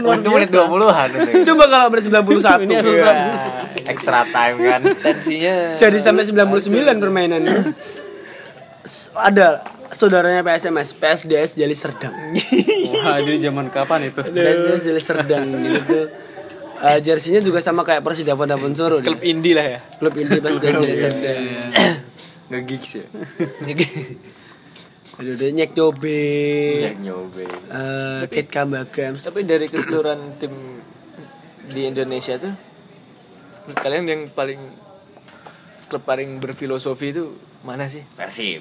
[0.00, 1.44] Untung menit 20-an itu.
[1.46, 2.64] Coba kalau menit 91.
[2.64, 3.16] Ini harus Wah.
[3.84, 4.80] Extra time kan.
[4.96, 6.64] tensinya Jadi sampai 99
[6.98, 7.76] permainannya.
[8.80, 9.60] S- Ada
[9.90, 12.16] saudaranya PSMS, PSDS Jali Serdang.
[12.96, 15.98] wah jadi zaman kapan itu PSDS Jali Serdang itu
[16.76, 19.26] eh, jersinya juga sama kayak Persida Vodafone Solo klub deh.
[19.26, 21.42] indie lah ya Klub inti PSDS Jali Serdang.
[22.46, 23.06] Nge-gigs ya.
[25.14, 26.26] Aduh, deh nyek cobe.
[26.82, 27.46] Ya nyobe.
[27.46, 29.14] Eh, Kate Kambagam.
[29.14, 30.50] tapi dari keseluruhan tim
[31.66, 32.50] di Indonesia tuh
[33.64, 34.60] menurut kalian yang paling
[35.86, 37.24] klub paling berfilosofi itu
[37.62, 38.60] mana sih Persib.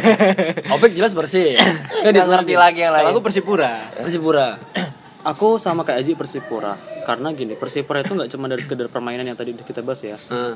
[0.74, 1.58] Opek jelas bersih.
[2.04, 3.12] Kan Nggak ngerti lagi yang kalau lain.
[3.12, 4.48] aku Persipura Persipura.
[5.24, 6.76] aku sama kayak Aji Persipura.
[7.04, 10.16] Karena gini Persipura itu nggak cuma dari sekedar permainan yang tadi udah kita bahas ya.
[10.16, 10.54] Heeh.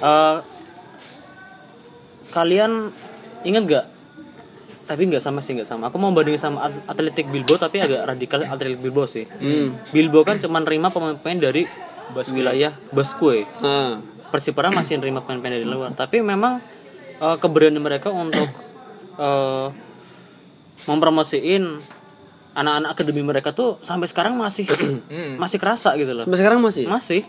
[0.00, 0.36] Eh,
[2.30, 2.90] kalian
[3.42, 3.84] ingat nggak?
[4.84, 5.88] Tapi nggak sama sih nggak sama.
[5.88, 9.26] Aku mau bandingin sama At- Atletik Bilbao tapi agak radikal Atletik Bilbao sih.
[9.90, 11.62] Bilbao kan cuma nerima pemain-pemain dari
[12.32, 13.44] wilayah Basque.
[13.44, 13.90] Heeh.
[14.30, 15.90] Persipura masih nerima pemain-pemain dari luar.
[15.94, 16.58] Tapi memang
[17.18, 18.50] eh, keberanian mereka untuk
[19.16, 19.68] eh,
[20.84, 21.64] mempromosiin
[22.54, 24.64] anak-anak akademi mereka tuh sampai sekarang masih
[25.36, 26.24] masih kerasa gitu loh.
[26.24, 26.84] Sampai sekarang masih.
[26.86, 27.22] masih.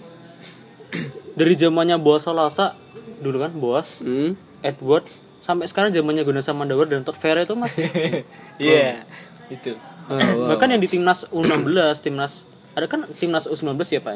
[1.35, 2.77] Dari zamannya Boas Salasa
[3.19, 4.38] dulu kan Boas Hmm.
[4.61, 5.03] Edward
[5.41, 7.85] sampai sekarang zamannya Gunasa Mandawar dan Todd Ferry itu masih.
[8.55, 9.03] Iya
[9.51, 9.75] itu.
[10.05, 11.65] Oh, bahkan yang di timnas U16
[11.99, 14.13] timnas ada kan timnas U19 ya pak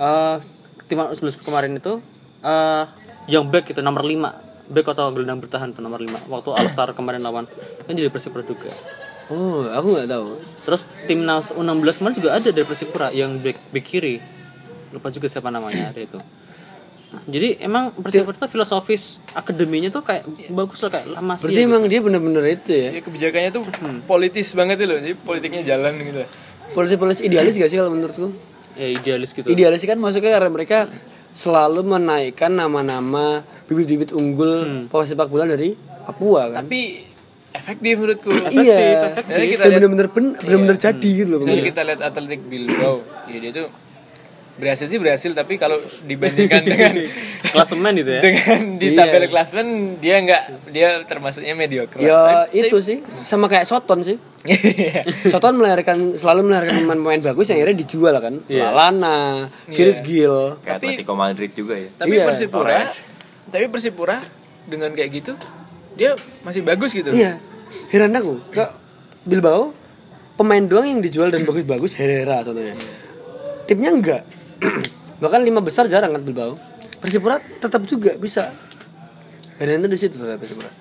[0.00, 0.36] Eh,
[0.88, 2.00] timnas U19 kemarin itu
[2.40, 2.84] eh
[3.28, 4.16] yang back itu nomor 5
[4.72, 7.44] back atau gelandang bertahan nomor 5 waktu All Star kemarin lawan
[7.84, 8.72] kan jadi Persipura juga
[9.30, 10.28] Oh, aku nggak tahu.
[10.60, 14.18] terus timnas U16 kemarin juga ada dari Persipura yang back, back kiri
[14.90, 16.18] lupa juga siapa namanya ada itu
[17.10, 21.60] Nah, jadi emang Persipura itu filosofis akademinya tuh kayak bagus lah kayak lama sih Berarti
[21.66, 22.90] emang dia bener-bener itu ya.
[22.94, 23.62] ya kebijakannya tuh
[24.06, 26.22] politis banget loh jadi politiknya jalan gitu
[26.70, 28.30] Politik-politik idealis gak sih kalau menurutku?
[28.78, 30.86] ya idealis gitu Idealis kan maksudnya karena mereka
[31.34, 35.74] selalu menaikkan nama-nama bibit-bibit unggul sepak bola dari
[36.06, 36.62] Papua kan.
[36.62, 37.09] tapi
[37.52, 39.10] efektif menurutku iya.
[39.16, 41.38] Jadi kita Dan lihat bener-bener ben- bener-bener jadi gitu loh.
[41.42, 43.68] Jadi kita lihat Atletik Bilbao, ya dia tuh
[44.52, 46.92] berhasil sih berhasil tapi kalau dibandingkan dengan
[47.42, 48.98] klasemen itu ya dengan di Iya.
[49.00, 54.20] tabel klasemen dia nggak dia termasuknya mediocre Ya itu sih sama kayak Soton sih.
[55.32, 58.34] Soton melahirkan selalu melahirkan pemain-pemain bagus yang akhirnya dijual kan.
[58.46, 60.60] Lalana, Virgil.
[60.60, 61.88] Kayak Tapi- Atletico Madrid juga ya.
[61.94, 62.80] tapi Iya, Persipura
[63.48, 64.16] tapi Persipura
[64.64, 65.32] dengan kayak gitu
[66.00, 67.36] dia masih bagus gitu Iya.
[67.92, 68.40] Heran aku.
[68.50, 68.64] Ke
[69.28, 69.76] Bilbao
[70.34, 72.72] pemain doang yang dijual dan bagus-bagus Herrera contohnya.
[73.68, 74.22] Timnya enggak.
[75.22, 76.56] Bahkan lima besar jarang kan Bilbao.
[76.98, 78.48] Persipura tetap juga bisa.
[79.60, 80.72] Heran itu di situ ternyata Persipura.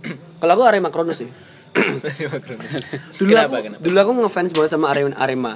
[0.40, 1.28] Kalau aku Arema Kronos sih.
[3.20, 3.80] dulu Kenapa, aku kenapa?
[3.84, 5.52] dulu aku ngefans banget sama Arema Arema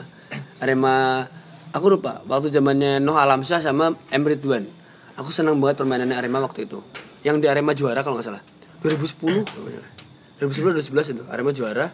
[0.61, 0.95] Arema
[1.73, 4.63] aku lupa waktu zamannya Noh Alamsyah sama Emre Ridwan
[5.19, 6.79] aku senang banget permainannya Arema waktu itu
[7.27, 8.43] yang di Arema juara kalau nggak salah
[8.83, 9.91] 2010 kalau nggak salah.
[10.43, 11.87] 2010 2011 itu Arema juara.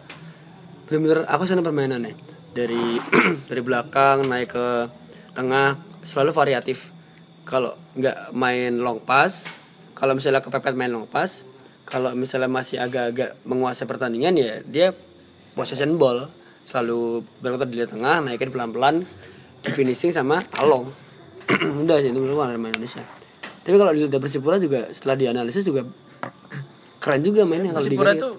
[0.89, 2.17] Bener-bener aku senang permainannya.
[2.57, 2.97] Dari
[3.49, 4.67] dari belakang naik ke
[5.37, 6.89] tengah selalu variatif.
[7.45, 9.49] Kalau nggak main long pass
[9.97, 11.45] kalau misalnya kepepet main long pass
[11.85, 14.87] kalau misalnya masih agak-agak menguasai pertandingan ya dia
[15.53, 16.25] possession ball.
[16.69, 19.01] Selalu berkutat di tengah naikin pelan-pelan
[19.65, 20.85] di finishing sama along
[21.85, 23.01] udah sih itu menurutku Arema Indonesia.
[23.65, 25.81] Tapi kalau di Persipura juga setelah dianalisis juga
[26.99, 28.33] keren juga mainnya kalau Persipura di tuh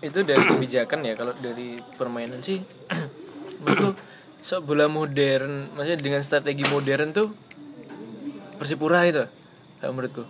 [0.00, 2.58] itu dari kebijakan ya kalau dari permainan sih.
[3.62, 3.90] Menurutku
[4.40, 7.28] so bola modern maksudnya dengan strategi modern tuh
[8.56, 9.24] Persipura itu
[9.78, 10.24] kalau menurutku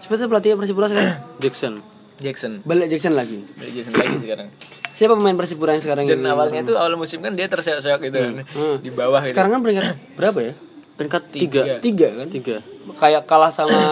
[0.00, 1.18] seperti pelatih Persipura sekarang?
[1.42, 1.74] Jackson.
[2.14, 2.62] Jackson.
[2.62, 3.42] Balik Jackson lagi.
[3.52, 4.48] Dari Jackson lagi sekarang.
[4.90, 6.30] Siapa pemain Persipura yang sekarang dan ini?
[6.30, 8.76] awalnya tuh awal musim kan dia terseok-seok gitu kan Hmm.
[8.78, 9.34] di bawah gitu.
[9.34, 10.54] sekarang kan peringkat berapa ya?
[10.94, 11.62] Peringkat tiga.
[11.82, 12.28] Tiga kan?
[12.30, 12.56] Tiga.
[12.94, 13.74] Kayak kalah sama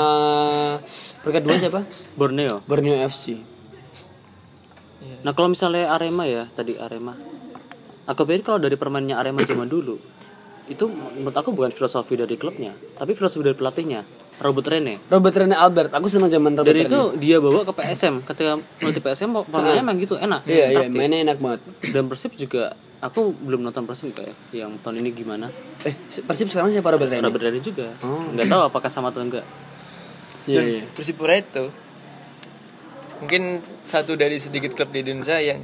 [1.23, 1.81] peringkat dua siapa
[2.15, 3.39] Borneo Borneo FC
[5.23, 7.15] Nah kalau misalnya Arema ya tadi Arema,
[8.07, 9.99] aku pikir kalau dari permainnya Arema zaman dulu
[10.71, 14.07] itu menurut aku bukan filosofi dari klubnya, tapi filosofi dari pelatihnya
[14.39, 15.03] Robert Rene.
[15.11, 18.23] Robert Rene Albert aku senang zaman Robert Dari Rene itu dia bawa ke PSM.
[18.27, 20.43] Ketika melatih PSM permainannya emang gitu enak.
[20.47, 25.03] iya iya mainnya enak banget Dan Persib juga aku belum nonton Persib kayak yang tahun
[25.03, 25.51] ini gimana.
[25.83, 27.91] eh Persib sekarang siapa Robert Rene Robert Rene juga.
[28.35, 29.47] Nggak tahu apakah sama atau enggak.
[30.47, 31.71] Iya iya Persipura itu
[33.23, 35.63] mungkin satu dari sedikit klub di Indonesia yang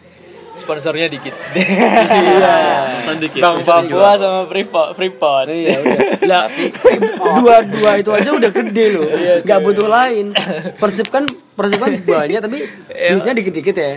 [0.58, 1.34] sponsornya dikit.
[3.08, 3.40] Sedikit.
[3.40, 4.98] Bang Papua sama Freeport.
[4.98, 5.46] Freeport.
[5.54, 5.98] iya udah
[6.30, 6.44] lah
[7.38, 9.06] dua dua itu aja udah gede loh
[9.46, 10.34] nggak butuh lain
[10.76, 11.24] Persib kan
[11.56, 13.90] Persib kan banyak tapi duitnya dikit-dikit ya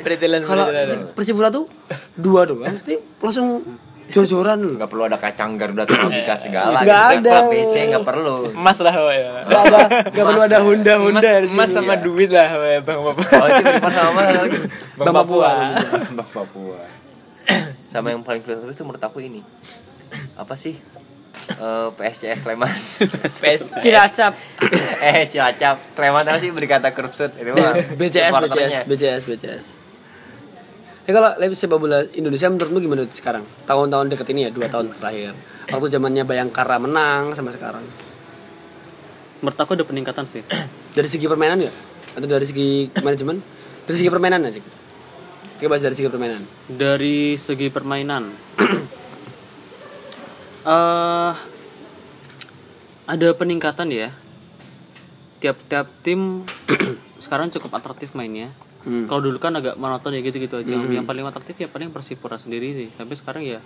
[0.47, 0.65] kalau.
[1.17, 1.67] Persipura tuh
[2.15, 3.65] dua doang tapi langsung
[4.11, 6.83] jor-joran loh Nggak perlu ada kacang Garuda Tropika segala.
[6.83, 7.17] Nggak gitu.
[7.23, 7.31] ada.
[7.31, 8.35] Klub PC nggak perlu.
[8.51, 9.19] Emas lah woy.
[9.19, 9.79] nggak ada
[10.11, 11.55] nggak perlu ada Honda Emas, Honda di sini.
[11.57, 13.25] emas sama duit lah woy, Bang Papua.
[13.31, 14.59] Oh itu sama mana lagi?
[14.99, 15.49] Bang Papua.
[16.11, 16.79] Bang Papua.
[17.91, 19.43] Sama yang paling filosofis itu menurut aku ini.
[20.39, 20.79] Apa sih?
[21.51, 22.71] Eh, PSCS Sleman.
[23.43, 23.75] PS.
[23.83, 24.31] Cilacap
[25.03, 25.75] eh Cilacap.
[25.91, 27.35] Sleman tahu sih berkata kerupsut.
[27.35, 27.75] Itu mah.
[27.99, 28.73] BCS BCS.
[28.87, 29.65] BCS BCS
[31.09, 33.41] Ya kalau lebih sepak bola Indonesia menurutmu gimana sekarang?
[33.65, 35.33] Tahun-tahun deket ini ya, dua tahun terakhir.
[35.73, 37.81] Waktu zamannya Bayangkara menang sama sekarang.
[39.41, 40.45] Menurut aku ada peningkatan sih.
[40.97, 41.75] Dari segi permainan nggak?
[42.11, 43.39] Atau dari segi manajemen?
[43.87, 44.59] Dari segi permainan aja.
[44.59, 46.41] Kita bahas dari segi permainan.
[46.67, 48.23] Dari segi permainan,
[50.67, 51.33] eh
[53.07, 54.11] ada peningkatan ya.
[55.39, 56.43] Tiap-tiap tim
[57.23, 58.51] sekarang cukup atraktif mainnya.
[58.81, 59.05] Hmm.
[59.05, 60.73] Kalau dulu kan agak monoton ya gitu-gitu aja.
[60.73, 62.87] Yang paling atraktif ya paling Persipura sendiri sih.
[62.91, 63.59] Sampai sekarang ya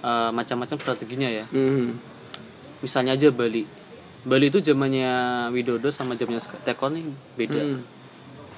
[0.00, 1.44] eh, macam-macam strateginya ya.
[1.50, 1.96] Hmm.
[2.80, 3.66] Misalnya aja Bali.
[4.22, 5.10] Bali itu zamannya
[5.50, 7.60] Widodo sama zamannya Teko nih beda.
[7.60, 7.80] Hmm.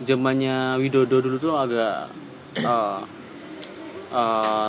[0.00, 2.09] Zamannya Widodo dulu tuh agak
[2.57, 3.00] eh
[4.11, 4.68] eh,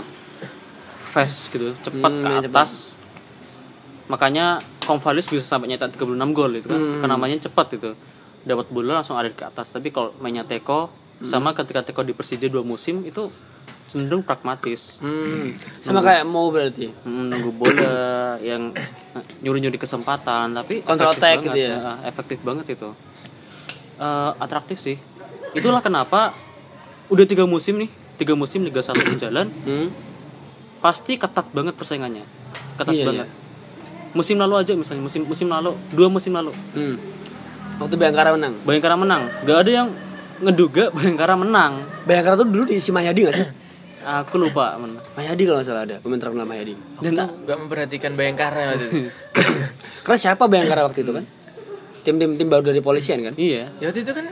[1.11, 2.55] fast gitu, cepat Hmm, ke main cepat.
[2.63, 2.71] atas.
[4.07, 4.45] Makanya
[4.81, 6.79] Konvalis bisa sampai nyetak 36 gol itu kan.
[6.79, 6.99] Hmm.
[6.99, 7.91] Karena mainnya cepat itu.
[8.41, 9.69] Dapat bola langsung ada ke atas.
[9.69, 10.89] Tapi kalau mainnya Teko
[11.21, 11.27] Hmm.
[11.27, 13.29] sama ketika Teko di Persija dua musim itu
[13.87, 14.97] cenderung pragmatis.
[14.97, 15.53] Hmm.
[15.77, 16.89] Sama kayak mau berarti.
[17.03, 18.01] Hmm, nunggu bola
[18.39, 18.73] yang
[19.39, 21.75] nyuri-nyuri kesempatan tapi efektif attack gitu ya?
[21.75, 22.89] eh, efektif banget itu
[23.93, 24.97] Eh, atraktif sih
[25.51, 26.33] itulah kenapa
[27.05, 29.93] udah tiga musim nih tiga musim Liga 1 berjalan Hmm.
[30.79, 32.25] pasti ketat banget persaingannya
[32.79, 33.27] ketat Iya, banget
[34.11, 36.97] musim lalu aja misalnya musim musim lalu dua musim lalu Hmm.
[37.77, 38.53] Waktu Bayangkara menang.
[38.61, 39.89] Bayangkara menang gak ada yang
[40.41, 43.47] ngeduga Bayangkara menang Bayangkara tuh dulu diisi Mayadi gak sih?
[44.01, 44.97] aku lupa men.
[45.13, 46.73] Mayadi kalau nggak salah ada, pemain terkenal Mayadi.
[46.99, 48.97] dan Gak memperhatikan Bayangkara waktu itu.
[50.03, 51.21] Karena siapa Bayangkara waktu itu kan?
[52.01, 53.37] Tim-tim tim baru dari polisian kan?
[53.37, 54.25] iya Ya waktu itu kan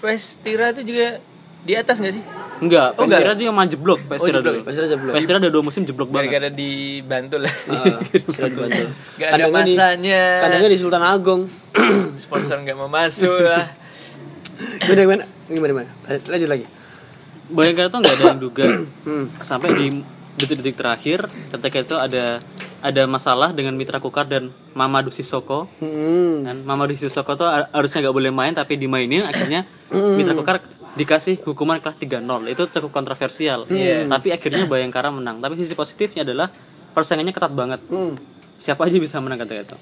[0.00, 1.20] West Tira itu juga
[1.60, 2.24] di atas nggak sih?
[2.56, 3.44] Enggak, Oh, Pestira enggak.
[3.44, 4.54] yang main jeblok, Pestira jeblok.
[4.54, 4.60] dulu.
[4.64, 5.12] Pestira jeblok.
[5.12, 6.32] Pestira ada dua musim jeblok banget.
[6.32, 7.52] Gara-gara dibantu lah.
[7.68, 8.84] Heeh, sudah dibantu.
[9.14, 10.22] Gak ada Kandangnya di- masanya.
[10.40, 11.42] Kandangnya di Sultan Agung.
[12.16, 13.66] Sponsor nggak mau masuk lah.
[14.80, 15.24] gimana gimana?
[15.46, 15.90] Gimana gimana?
[16.26, 16.66] Lanjut lagi.
[17.46, 18.66] Bayangkara tuh nggak ada yang duga
[19.06, 19.26] Hmm.
[19.38, 19.86] sampai di
[20.36, 22.42] detik-detik terakhir ketika itu ada
[22.76, 26.42] ada masalah dengan Mitra Kukar dan Mamadou Sissoko Hmm.
[26.42, 30.58] kan Mamadou Sissoko tuh har- harusnya nggak boleh main tapi dimainin akhirnya Mitra Kukar
[30.92, 33.64] dikasih hukuman kelas 3-0 itu cukup kontroversial
[34.06, 36.50] tapi akhirnya Bayangkara menang tapi sisi positifnya adalah
[36.92, 38.18] persaingannya ketat banget Hmm.
[38.56, 39.76] siapa aja bisa menang kata itu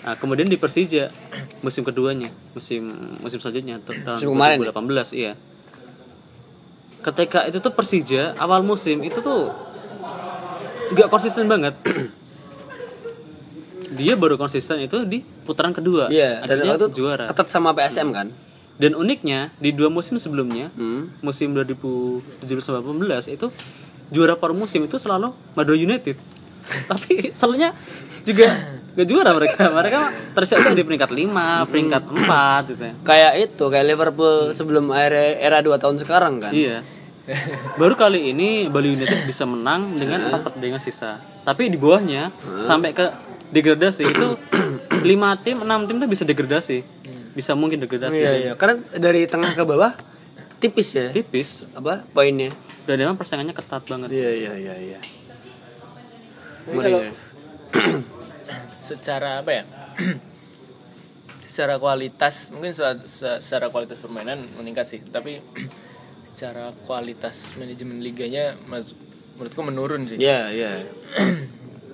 [0.00, 1.12] nah kemudian di Persija
[1.60, 2.88] musim keduanya musim
[3.20, 4.72] musim selanjutnya tahun Musim kemarin ya?
[4.72, 5.32] 2018 iya
[7.00, 9.52] ketika itu tuh Persija awal musim itu tuh
[10.90, 11.76] nggak konsisten banget
[13.92, 17.70] dia baru konsisten itu di putaran kedua Iya, dan akhirnya waktu itu juara ketat sama
[17.72, 18.28] PSM kan?
[18.76, 21.12] dan uniknya di dua musim sebelumnya Hmm.
[21.20, 22.40] musim 2017-18
[23.28, 23.46] itu
[24.08, 26.16] juara per musim itu selalu Madura United
[26.90, 27.70] tapi selalunya
[28.22, 28.48] juga
[28.90, 30.00] gak juara mereka mereka
[30.34, 35.58] tersiap di peringkat 5, peringkat 4 gitu ya Kayak itu, kayak Liverpool sebelum era era
[35.62, 36.52] 2 tahun sekarang kan?
[36.52, 36.82] Iya.
[37.78, 41.22] Baru kali ini Bali United bisa menang dengan empat pertandingan sisa.
[41.46, 43.06] Tapi di bawahnya sampai ke
[43.54, 44.26] degradasi itu
[45.10, 46.82] lima tim, enam tim tuh bisa degradasi.
[47.30, 48.18] Bisa mungkin degradasi.
[48.18, 48.52] Iya, iya.
[48.58, 49.94] Karena dari tengah ke bawah
[50.58, 51.14] tipis ya.
[51.14, 52.50] Tipis Apa poinnya?
[52.90, 54.08] dan memang persaingannya ketat banget.
[54.10, 54.98] Iya, iya, iya, iya.
[56.68, 57.00] Kalau
[58.90, 59.64] secara apa ya?
[61.50, 62.96] secara kualitas mungkin secara,
[63.42, 65.42] secara kualitas permainan meningkat sih, tapi
[66.30, 68.96] secara kualitas manajemen liganya mas-
[69.36, 70.20] menurutku menurun sih.
[70.20, 70.70] Iya, iya.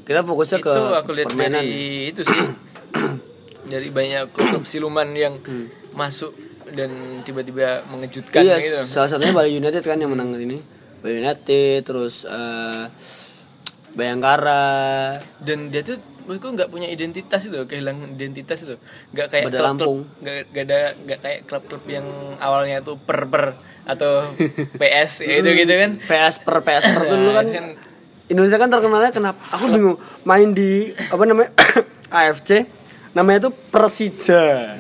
[0.07, 1.63] Kita fokusnya ke itu aku lihat permainan.
[1.63, 2.43] dari itu sih
[3.67, 5.43] dari banyak klub siluman yang
[5.99, 6.31] masuk
[6.75, 10.59] dan tiba-tiba mengejutkan iya, gitu salah satunya Bali United kan yang menang ini.
[11.03, 12.85] Bali United terus eh
[13.97, 15.17] Bayangkara.
[15.41, 18.77] dan dia tuh menurutku nggak punya identitas itu kehilangan identitas itu
[19.11, 19.99] nggak kayak Pada klub-klub Lampung.
[20.21, 22.07] nggak ada nggak kayak klub-klub yang
[22.37, 23.55] awalnya tuh per per
[23.85, 24.27] atau
[24.81, 27.67] PS gitu gitu kan PS per PS per tuh dulu kan kan
[28.27, 29.39] Indonesia kan terkenalnya kenapa?
[29.55, 31.55] Aku bingung main di apa namanya
[32.19, 32.67] AFC
[33.13, 34.75] namanya tuh Persija.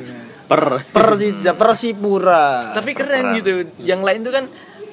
[0.46, 2.70] Per Persija Persipura.
[2.70, 4.44] tapi keren gitu yang lain tuh kan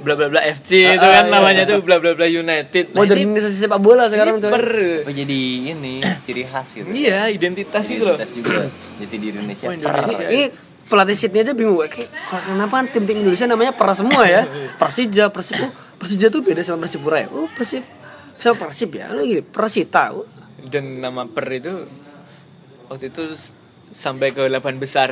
[0.04, 3.58] bla bla bla FC itu kan namanya tuh bla bla bla United Nah, ini- Modernisasi
[3.58, 4.52] sepak bola sekarang tuh.
[4.52, 4.68] per
[5.02, 5.40] Oh, jadi
[5.72, 6.92] ini ciri khas gitu.
[6.92, 8.68] iya identitas itu loh Identitas juga.
[8.96, 9.66] Jadi di Indonesia.
[9.66, 10.26] Oh, Indonesia.
[10.26, 10.44] Ini
[10.84, 14.44] pelatih Sydney aja bingung kayak kenapa tim-tim Indonesia namanya per semua ya
[14.76, 17.88] Persija Persib oh, Persija tuh beda sama Persipura ya oh Persib
[18.36, 20.28] sama Persib ya lu gitu Persita oh.
[20.62, 21.88] dan nama per itu
[22.86, 23.32] waktu itu
[23.90, 25.10] sampai ke 8 besar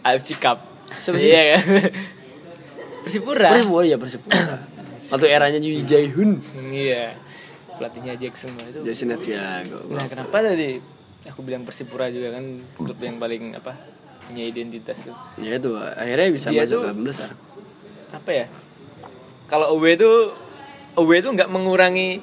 [0.00, 1.28] AFC Cup Siapa sih?
[1.28, 1.62] iya kan
[3.02, 3.48] Persipura?
[3.52, 4.38] Persipura ya Persipura.
[5.12, 6.38] Waktu eranya Yu Jae-hun
[6.70, 7.12] iya
[7.74, 8.86] pelatihnya Jackson itu.
[8.86, 10.78] Asiago nah kenapa tadi?
[11.30, 12.44] Aku bilang Persipura juga kan
[12.78, 13.74] klub yang paling apa
[14.22, 17.28] punya identitas tuh ya itu akhirnya bisa Dia masuk ke 8 besar.
[18.12, 18.46] apa ya?
[19.50, 20.10] Kalau away itu
[20.94, 22.22] away itu nggak mengurangi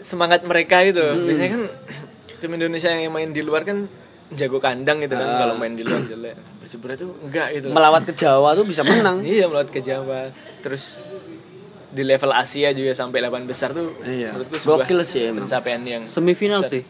[0.00, 1.00] semangat mereka gitu.
[1.00, 1.62] Biasanya kan
[2.40, 3.88] tim Indonesia yang main di luar kan
[4.32, 6.36] jago kandang gitu kan kalau main di luar jelek
[6.70, 10.30] Persipura itu enggak gitu melawat ke Jawa tuh bisa menang iya melawan ke Jawa
[10.62, 11.02] terus
[11.90, 14.30] di level Asia juga sampai 8 besar tuh Iya.
[14.30, 15.42] menurutku sebuah Gokil sih emang.
[15.42, 16.78] pencapaian yang semifinal besar.
[16.78, 16.82] sih.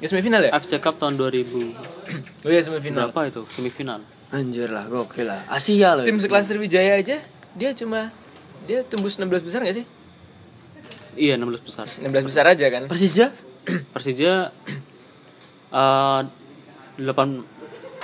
[0.00, 1.52] ya semifinal ya AFC Cup tahun 2000
[2.40, 3.44] oh iya semifinal berapa itu?
[3.52, 4.00] Semifinal.
[4.26, 7.20] anjir lah gokil lah Asia loh tim sekelas Sriwijaya aja
[7.52, 8.08] dia cuma
[8.64, 9.86] dia tembus 16 besar gak sih
[11.14, 11.84] Iya, 16 besar.
[11.88, 13.32] 16 besar aja kan Persija
[13.92, 14.48] Persija
[15.68, 16.20] eh
[16.96, 17.04] 8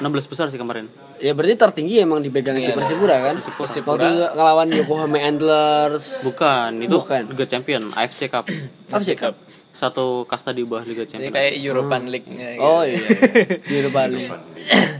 [0.01, 0.89] 16 besar sih kemarin.
[1.23, 7.31] Ya berarti tertinggi emang dipegang si Persipura kan waktu ngelawan Yokohama Antlers Bukan, itu Bukan.
[7.31, 8.51] Liga Champion, AFC Cup.
[9.01, 9.39] sih Kap?
[9.73, 11.33] Satu kasta di bawah Liga Jadi Champion.
[11.33, 12.63] kayak European League-nya gitu.
[12.63, 12.99] Oh iya,
[13.67, 14.31] di Eropa League.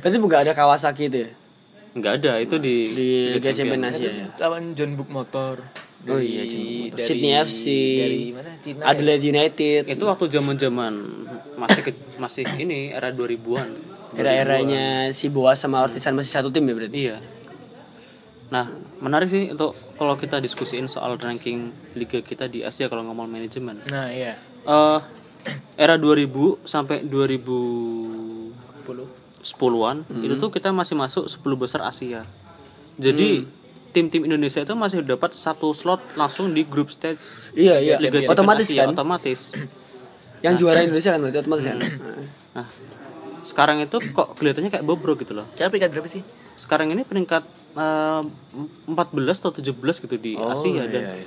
[0.01, 1.31] Berarti bukan ada Kawasaki itu ya?
[1.93, 4.27] Enggak ada, itu di Di Liga Champions Asia ya?
[4.41, 5.59] lawan John Book Motor
[6.05, 6.97] Oh iya, John Book Motor.
[6.97, 7.65] dari- Sydney FC.
[8.01, 8.85] dari mana Cina ya?
[8.89, 9.83] Adelaide United.
[9.89, 10.93] itu waktu zaman-zaman
[11.55, 13.69] masih ke- masih ini era 2000-an.
[14.13, 16.99] Era-eranya si Boas sama Ortisan masih satu tim ya berarti?
[17.09, 17.17] Iya.
[18.53, 18.69] Nah,
[19.01, 23.81] menarik sih untuk kalau kita diskusiin soal ranking liga kita di Asia kalau ngomong manajemen.
[23.89, 25.01] nah iya eh
[25.75, 32.23] era 2000 sampai 2010-an itu tuh kita masih masuk 10 besar Asia.
[32.95, 33.43] Jadi
[33.91, 37.97] tim-tim Indonesia itu masih dapat satu slot langsung di group stage Iya, iya.
[38.01, 38.95] Liga Otomatis Asia, kan?
[38.95, 39.41] otomatis.
[40.41, 41.79] Yang juara Indonesia kan berarti otomatis kan?
[42.53, 42.67] Nah,
[43.43, 45.47] sekarang itu kok kelihatannya kayak bobrok gitu loh.
[45.53, 46.23] siapa peringkat berapa sih
[46.55, 47.43] Sekarang ini peringkat
[47.75, 48.23] eh,
[48.87, 48.95] 14
[49.37, 51.27] atau 17 gitu di Asia dan iya, iya.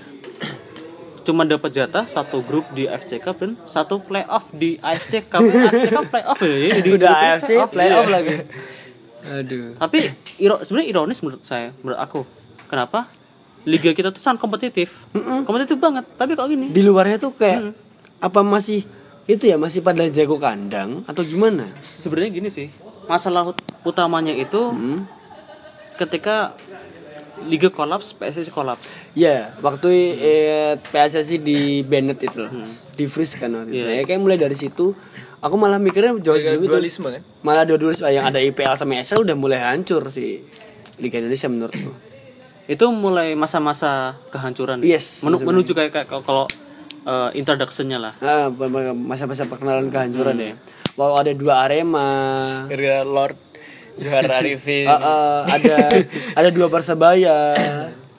[1.25, 5.41] cuma dapat jatah satu grup di AFC Cup dan satu playoff di AFC Cup.
[5.41, 6.55] AFC Cup playoff ya.
[6.55, 7.71] ya, di udah AFC playoff.
[7.73, 8.13] playoff Iya.
[8.13, 8.35] lagi
[9.35, 9.99] aduh Tapi
[10.37, 12.21] iro, sebenarnya ironis menurut saya, menurut aku.
[12.65, 13.09] Kenapa?
[13.65, 14.93] Liga kita tuh sangat kompetitif.
[15.43, 16.05] Kompetitif banget.
[16.13, 16.69] Tapi kok gini?
[16.69, 17.73] di luarnya tuh kayak
[18.21, 18.85] apa masih
[19.25, 22.69] itu ya masih pada jago kandang atau gimana Sebenarnya gini sih.
[23.05, 24.69] Masalah ut- utamanya itu
[25.95, 26.53] ketika
[27.43, 28.95] liga kolaps, PSSI kolaps.
[29.13, 32.51] Ya, waktu eh, PSSI di Bennett itu loh.
[32.91, 33.81] Di freeze kan waktu itu.
[33.81, 33.93] Iya.
[33.93, 34.95] Ya, kayak mulai dari situ
[35.37, 36.71] aku malah mikirnya jauh sebelum itu.
[36.71, 40.41] dualisme kan Malah dua dualisme yang ada IPL sama ESL udah mulai hancur sih
[40.95, 41.91] Liga Indonesia menurutku.
[42.65, 44.81] Itu mulai masa-masa kehancuran.
[44.81, 46.49] Yes, Menu- menuju kayak, kayak kalau
[47.05, 48.13] uh, introduction-nya lah.
[48.19, 48.49] Ah,
[48.91, 50.53] masa-masa perkenalan kehancuran ya.
[50.95, 52.09] Wow, ada dua Arema.
[52.65, 53.35] gara-gara Lord
[53.95, 55.75] Johar Arifin Ah, ah, ada
[56.35, 57.55] ada dua Persebaya.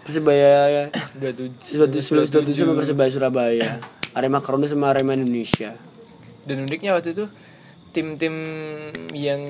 [0.01, 0.87] Persebaya
[1.19, 3.71] 27 1927 sama Persebaya Surabaya.
[4.13, 5.75] Arema Karunda sama Arema Indonesia.
[6.43, 7.27] dan uniknya waktu itu
[7.91, 8.31] tim-tim
[9.11, 9.43] yang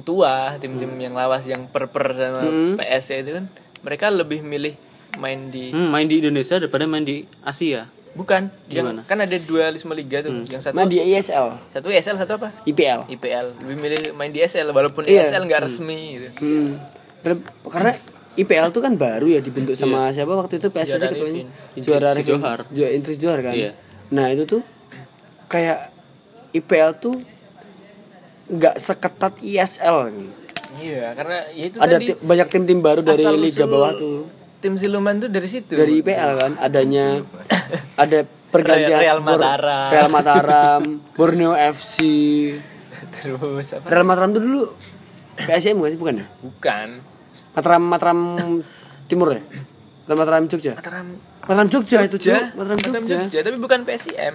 [0.00, 2.46] tua tim-tim yang lawas yang per-per sama
[2.78, 3.44] PS ya itu kan
[3.82, 4.70] mereka lebih milih
[5.16, 7.90] main di Hmm, main di Indonesia daripada main di Asia.
[8.14, 9.00] Bukan yang Gimana?
[9.02, 13.10] kan ada dualisme liga tuh yang satu Nah di ISL, satu ESL satu apa IPL.
[13.10, 15.26] IPL lebih milih main di ESL walaupun Iya.
[15.26, 16.78] ESL nggak resmi gitu Hmm.
[17.64, 17.92] Karena
[18.34, 21.42] IPL tuh kan baru ya dibentuk sama siapa waktu itu PSSI Juara ketuanya
[21.76, 22.30] juara Arifin.
[22.32, 22.58] Johar.
[22.68, 23.54] Ju- Indri Johar kan.
[23.54, 23.70] Iya.
[24.10, 24.62] Nah itu tuh
[25.46, 25.90] kayak
[26.52, 27.14] IPL tuh
[28.46, 30.12] nggak seketat ISL.
[30.76, 34.26] iya karena ya itu Ada tadi banyak tim-tim baru dari liga bawah tuh.
[34.64, 37.20] Tim siluman tuh dari situ Dari IPL kan adanya
[38.02, 39.88] ada pergantian Real Bor- Mataram.
[39.90, 41.96] Real Mataram, Borneo FC.
[43.14, 44.62] terus apa Real Mataram tuh dulu
[45.36, 45.98] PSM bukan sih?
[45.98, 46.26] bukan ya?
[46.40, 46.88] bukan
[47.52, 48.18] Mataram Mataram
[49.04, 49.42] Timur ya?
[50.02, 50.72] Atau Mataram Jogja?
[50.74, 51.06] Mataram
[51.42, 52.52] Mataram Jogja itu Jogja.
[52.54, 53.18] Mataram Mataram Jogja.
[53.22, 54.34] Jogja tapi bukan PSIM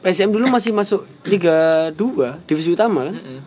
[0.00, 3.16] PSM dulu masih masuk Liga 2 divisi utama kan?
[3.16, 3.40] Mm-mm.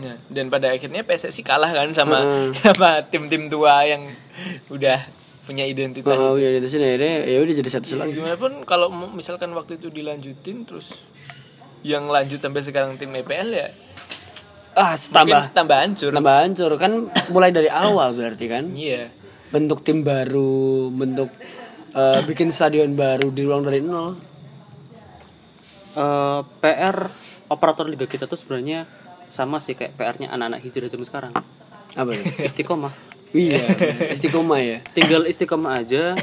[0.00, 2.50] Nah, dan pada akhirnya PSSI kalah kan sama Mm.
[2.64, 4.08] sama tim-tim tua yang
[4.66, 4.98] udah
[5.50, 6.14] punya identitas.
[6.14, 8.14] Oh iya itu sini akhirnya ya udah jadi satu lagi.
[8.14, 10.94] Gimana pun kalau misalkan waktu itu dilanjutin terus
[11.82, 13.68] yang lanjut sampai sekarang tim EPL ya
[14.70, 16.14] Ah, tambah tambah hancur.
[16.14, 18.70] tambah hancur kan mulai dari awal berarti kan?
[18.70, 19.10] Iya.
[19.50, 21.26] Bentuk tim baru, bentuk
[21.90, 24.14] eh, bikin stadion baru diulang dari nol.
[25.90, 26.96] Eh, PR
[27.50, 28.86] operator liga kita tuh sebenarnya
[29.26, 31.32] sama sih kayak PR-nya anak-anak hijrah zaman sekarang.
[31.98, 32.22] Apa ya?
[32.46, 32.94] Istiqomah.
[33.32, 33.60] Iya,
[34.14, 34.78] istiqomah ya.
[34.90, 36.14] Tinggal istiqomah aja.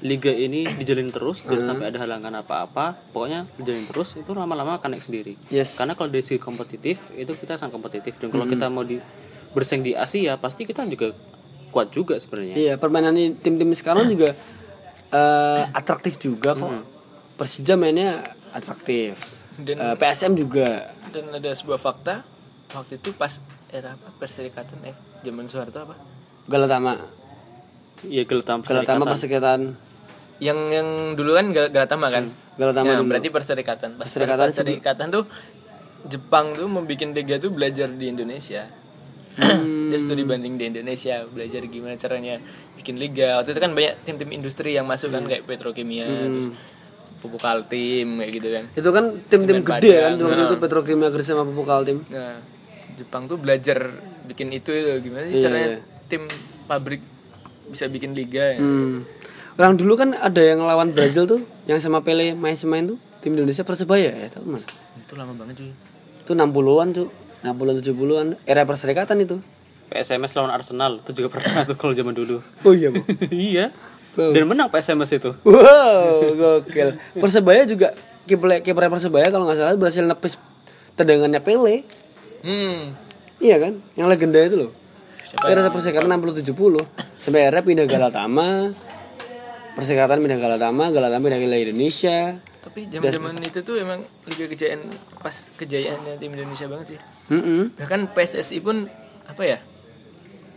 [0.00, 2.96] Liga ini dijalin terus jangan sampai ada halangan apa-apa.
[3.12, 5.36] Pokoknya dijalin terus itu lama-lama akan naik sendiri.
[5.48, 5.76] Yes.
[5.76, 8.96] Karena kalau dari segi kompetitif itu kita sangat kompetitif dan kalau kita mau di
[9.52, 11.12] bersaing di Asia pasti kita juga
[11.68, 12.56] kuat juga sebenarnya.
[12.56, 14.32] Iya, permainan tim-tim sekarang juga
[15.10, 16.72] eh, atraktif juga kok.
[17.36, 19.20] Persija mainnya atraktif.
[19.54, 20.96] Dan Eh, PSM juga.
[21.10, 22.24] dan ada sebuah fakta
[22.70, 23.36] waktu itu pas
[23.68, 25.98] era apa perserikatan eh zaman Soeharto apa?
[26.50, 26.98] Galatama.
[28.02, 29.60] Iya Galatama Galatama Perserikatan.
[30.40, 32.24] Yang yang dulu kan Gal- Galatama kan?
[32.56, 33.08] Galatama Ya, dulu.
[33.08, 33.90] berarti perserikatan.
[33.94, 35.24] Perserikatan perserikatan, tuh
[36.02, 38.64] Jepang tuh membuat liga tuh belajar di Indonesia.
[39.36, 39.92] Hmm.
[39.92, 42.40] Dia studi banding di Indonesia, belajar gimana caranya
[42.74, 43.36] bikin liga.
[43.36, 45.22] Waktu itu kan banyak tim-tim industri yang masuk Hmm.
[45.22, 46.50] kan kayak petrokimia, terus
[47.20, 48.64] pupuk Kaltim kayak gitu kan.
[48.72, 50.48] Itu kan tim-tim gede Padang, kan waktu nah.
[50.48, 51.98] itu Petrokimia Gresik sama Pupuk Kaltim.
[52.08, 52.40] Nah,
[52.96, 53.78] Jepang tuh belajar
[54.24, 55.78] bikin itu itu gimana sih Iya, caranya iya.
[56.10, 56.26] Tim
[56.66, 56.98] pabrik
[57.70, 58.58] bisa bikin liga ya.
[58.58, 59.06] Hmm.
[59.54, 63.62] Orang dulu kan ada yang lawan Brazil tuh, yang sama Pele main-main tuh, tim Indonesia
[63.62, 64.66] Persebaya ya, tahu mana?
[64.98, 65.70] Itu lama banget cuy.
[66.26, 67.08] Itu 60-an tuh.
[67.40, 69.40] 60 70-an era perserikatan itu.
[69.90, 72.38] PSMS lawan Arsenal itu juga pernah tuh kalau zaman dulu.
[72.62, 73.00] Oh iya, Bu.
[73.32, 73.72] iya.
[74.14, 75.30] Dan menang PSMS itu.
[75.42, 77.00] Wow, gokil.
[77.16, 77.96] Persebaya juga
[78.28, 80.36] kiper kiper Persebaya kalau nggak salah berhasil nepis
[80.94, 81.82] tendangannya Pele.
[82.44, 82.92] Hmm.
[83.40, 83.72] Iya kan?
[83.96, 84.70] Yang legenda itu loh.
[85.30, 88.74] Era perserikatan 60 70 sampai era pindah Galatama.
[89.72, 92.36] Perserikatan pindah Galatama, Galatama pindah ke Indonesia.
[92.60, 94.84] Tapi zaman-zaman itu tuh emang liga kejayaan
[95.16, 96.98] pas kejayaannya tim Indonesia banget sih.
[97.32, 97.72] Mm-mm.
[97.78, 98.84] Bahkan PSSI pun
[99.24, 99.58] apa ya?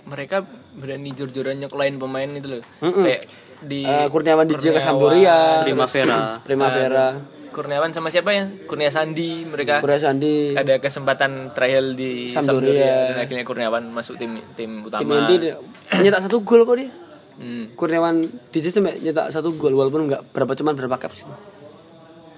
[0.03, 0.43] Mereka
[0.83, 2.61] berani jor-joran nyekolain pemain itu loh.
[2.81, 3.23] Kayak
[3.63, 6.17] di Eh, Kurniawan ke Kurniawan, Sampdoria, Primavera.
[6.43, 7.05] Primavera,
[7.53, 8.49] Kurniawan sama siapa ya?
[8.65, 12.49] Kurnia Sandi mereka Korea Sandi, ada kesempatan trial di Sampdoria.
[12.49, 15.23] Sampdoria, dan akhirnya Kurniawan masuk tim tim tim utama.
[15.23, 15.55] inti dia
[16.01, 16.89] nyetak satu gol kok dia.
[17.37, 17.65] Hmm.
[17.77, 21.29] Kurniawan DJ sampai nyetak satu gol walaupun nggak berapa cuman berapa caps.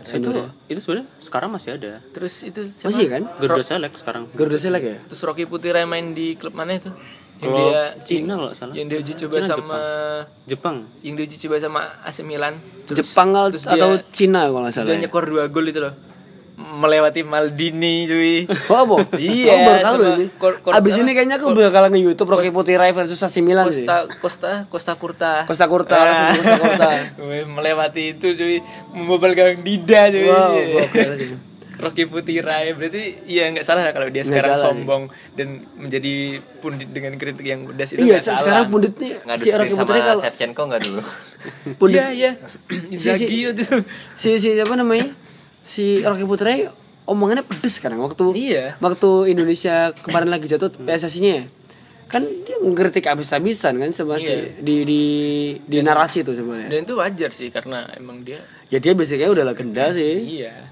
[0.05, 0.29] itu
[0.69, 1.97] itu sebenarnya sekarang masih ada.
[2.13, 2.93] Terus itu siapa?
[2.93, 3.23] Masih kan?
[3.41, 4.29] Garuda Select sekarang.
[4.37, 4.97] Garuda Select ya?
[5.09, 6.93] Terus Rocky Putira main di klub mana itu?
[7.37, 8.73] Yang dia Cina kalau salah.
[8.73, 9.79] yang dia uji coba Cina, sama
[10.45, 10.75] Jepang.
[11.01, 12.53] yang dia uji coba sama AC Milan
[12.85, 14.85] terus- Jepang terus dia- atau Cina kalau salah.
[14.85, 15.01] dia ya.
[15.03, 15.93] nyekor dua gol itu loh
[16.55, 18.95] melewati Maldini cuy Oh, apa?
[19.19, 20.25] Iya, Oh, baru tahu sama ini.
[20.33, 23.83] Kor- Kor- Abis ini kayaknya aku bakal nge-youtube Rocky Putirai versus AC Milan sih.
[23.83, 26.31] Costa Costa Costa Curta Costa Curta, Ah.
[26.31, 26.89] Costa Curta.
[27.51, 30.55] melewati itu cuy membobol gawang Dida cuy Wow.
[31.77, 34.67] Rocky Putirai berarti ya nggak salah kalau dia sekarang salah sih.
[34.77, 35.03] sombong
[35.33, 36.13] dan menjadi
[36.57, 38.39] pundit dengan kritik yang pedas itu Iya, salah.
[38.39, 41.01] sekarang punditnya ngadu si Rocky Putirai kalau Shevchenko nggak dulu
[41.79, 42.31] pundit Iya iya
[42.93, 43.63] Inzaghi Si- itu
[44.15, 45.11] si si apa namanya?
[45.61, 46.69] Si Rocky Putirai
[47.05, 48.77] omongannya pedes sekarang waktu Iya.
[48.77, 51.45] waktu Indonesia kemarin lagi jatuh PSSI-nya ya.
[52.05, 54.57] Kan dia ngeritik habis-habisan kan sama si Iya.
[54.59, 55.01] di di
[55.59, 56.69] di narasi itu sebenarnya.
[56.71, 60.39] dan itu wajar sih karena emang dia Ya dia basicnya udah legenda sih.
[60.39, 60.69] iya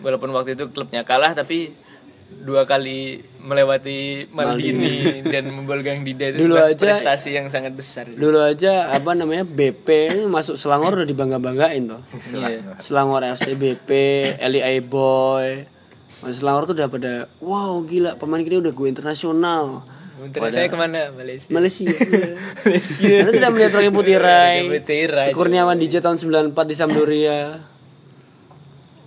[0.00, 1.72] walaupun waktu itu klubnya kalah tapi
[2.42, 8.10] dua kali melewati Maldini dan membobol gawang Dida itu Dulu aja- prestasi yang sangat besar
[8.10, 9.86] Dulu aja apa namanya BP
[10.26, 12.02] masuk Selangor udah dibangga-banggain tuh.
[12.34, 12.82] Iya.
[12.82, 13.90] Selangor FC BP,
[14.42, 15.62] LIA Boy.
[16.18, 19.86] Masuk Selangor tuh udah pada wow gila pemain kita udah gue internasional.
[20.16, 21.86] Untuk saya ke mana Malaysia Malaysia.
[23.20, 24.66] Anda tidak melihat Rocky Putirai.
[24.66, 25.28] Putirai.
[25.30, 27.38] Kurniawan DJ tahun 94 di Sampdoria.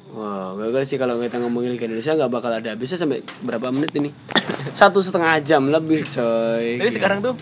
[0.10, 3.94] Wow, gagal sih kalau kita ngomongin Liga Indonesia nggak bakal ada habisnya sampai berapa menit
[3.94, 4.10] ini?
[4.74, 6.82] Satu setengah jam lebih coy.
[6.82, 7.38] Tapi sekarang tuh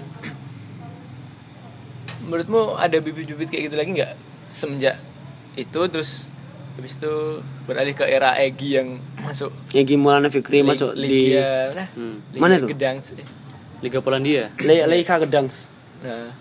[2.27, 4.11] menurutmu ada bibit-bibit kayak gitu lagi nggak
[4.51, 4.99] semenjak
[5.55, 6.27] itu terus
[6.75, 11.71] habis itu beralih ke era Egi yang masuk Egy Maulana Fikri Lig- masuk di Liga
[11.73, 12.19] nah, Hmm.
[12.35, 12.69] Liga Mana tuh?
[12.69, 12.97] Gedang
[13.79, 14.51] Liga Polandia.
[14.59, 15.71] Le Leika Gedangs.
[16.03, 16.35] nah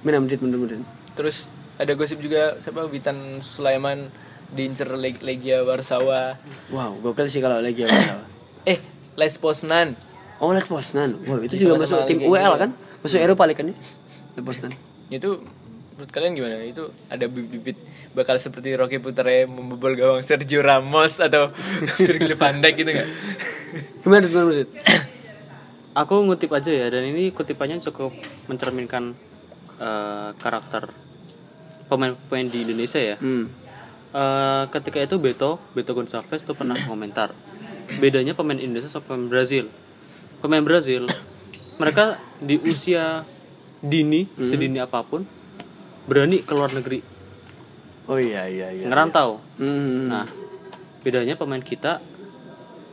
[0.00, 0.80] Mana menit menit
[1.14, 4.08] terus ada gosip juga siapa Witan Sulaiman
[4.54, 6.38] diincer Leg- Legia Warsawa
[6.68, 8.22] Wow, gokil sih kalau lagi apa
[8.70, 8.78] eh
[9.14, 9.92] Les Poznan
[10.36, 11.14] Oh, Lech Poznan.
[11.24, 12.58] Wow, itu juga masuk tim Liga UEL juga.
[12.58, 12.70] kan?
[13.00, 13.76] Masuk Eropa League kan ya?
[14.34, 14.72] Lech Poznan.
[15.06, 15.30] itu
[15.94, 17.78] menurut kalian gimana itu ada bibit
[18.12, 21.54] bakal seperti Rocky Putera membobol gawang Sergio Ramos atau
[21.96, 23.08] Virgil van Dijk gitu nggak
[24.02, 24.68] Gimana gimana menit?
[26.02, 28.10] Aku ngutip aja ya dan ini kutipannya cukup
[28.44, 29.14] mencerminkan
[29.76, 30.90] eh, karakter
[31.86, 33.16] pemain-pemain di Indonesia ya.
[33.16, 33.46] Hmm.
[34.14, 37.34] Eh, ketika itu Beto, Beto Gonçalves tuh pernah komentar
[37.98, 39.66] bedanya pemain Indonesia sama pemain Brazil.
[40.38, 41.10] Pemain Brazil
[41.82, 43.26] mereka di usia
[43.82, 45.26] dini, sedini apa pun
[46.06, 47.02] berani ke luar negeri,
[48.06, 48.86] Oh iya iya iya.
[48.86, 49.42] ngerantau.
[49.58, 50.06] Hmm.
[50.06, 50.30] Nah,
[51.02, 51.98] bedanya pemain kita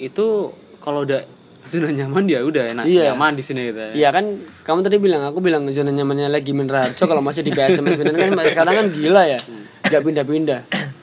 [0.01, 0.49] itu
[0.82, 1.22] kalau udah
[1.69, 3.13] zona nyaman dia udah enak Iya.
[3.13, 3.78] nyaman di sini gitu.
[3.78, 3.91] ya.
[3.93, 4.26] Iya kan
[4.65, 8.34] kamu tadi bilang aku bilang zona nyamannya lagi Minraharjo kalau masih di PSM Medan kan
[8.49, 9.39] sekarang kan gila ya.
[9.86, 10.61] Gak pindah-pindah.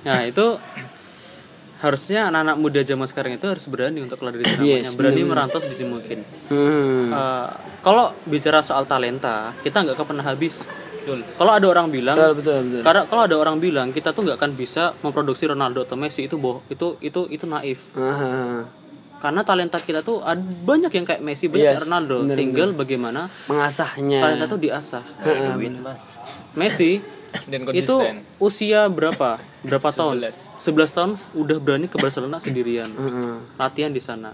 [0.00, 0.46] Nah, itu
[1.78, 5.58] harusnya anak-anak muda zaman sekarang itu harus berani untuk keluar dari zona Yes, berani merantau
[5.58, 6.18] sedini mungkin.
[6.48, 7.08] Hmm.
[7.08, 7.48] Eh,
[7.80, 10.62] kalau bicara soal talenta, kita nggak akan pernah habis.
[10.98, 12.82] betul Kalau ada orang bilang, Betul betul betul.
[12.82, 16.36] karena kalau ada orang bilang kita tuh nggak akan bisa memproduksi Ronaldo atau Messi itu
[16.36, 17.94] boh, itu itu itu naif.
[17.94, 18.66] Ah,
[19.18, 22.22] Karena talenta kita tuh ada banyak yang kayak Messi, banyak Yes, Ronaldo.
[22.22, 24.20] bener, Tinggal bagaimana mengasahnya.
[24.20, 25.02] talenta tuh diasah.
[25.54, 26.18] duit mas
[26.52, 27.00] Messi
[27.44, 29.36] dan itu konsisten usia berapa?
[29.60, 30.20] Berapa tahun?
[30.20, 30.48] 11.
[30.58, 32.88] 11 tahun udah berani ke Barcelona sendirian.
[32.88, 33.34] Heeh.
[33.54, 34.32] Latihan di sana.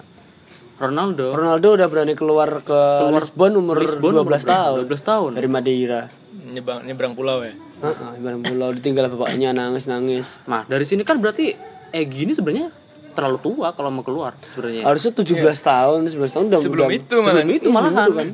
[0.74, 5.30] Ronaldo Ronaldo udah berani keluar ke Lisbon umur Lisbon 12 tahun 12 tahun.
[5.32, 6.10] dari Madeira.
[6.44, 10.40] nyebrang nyebrang pulau ya Heeh, ibarat pulau ditinggal bapaknya nangis-nangis.
[10.44, 11.54] Nah, dari sini kan berarti
[11.90, 12.74] Egy ini sebenarnya
[13.12, 14.82] terlalu tua kalau mau keluar sebenarnya.
[14.82, 15.30] Harusnya 17
[15.60, 17.94] tahun, 11 tahun udah sebelum udah- itu malah Sebelum itu Iya, malahan.
[17.94, 18.28] sebelum itu kan.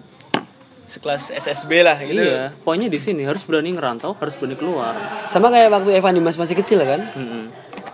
[0.90, 4.98] Sekelas SSB lah gitu Iya, poinnya di sini harus berani ngerantau, harus berani keluar.
[5.24, 7.06] Sama kayak waktu Evan Dimas masih kecil kan.
[7.14, 7.46] Mm-mm.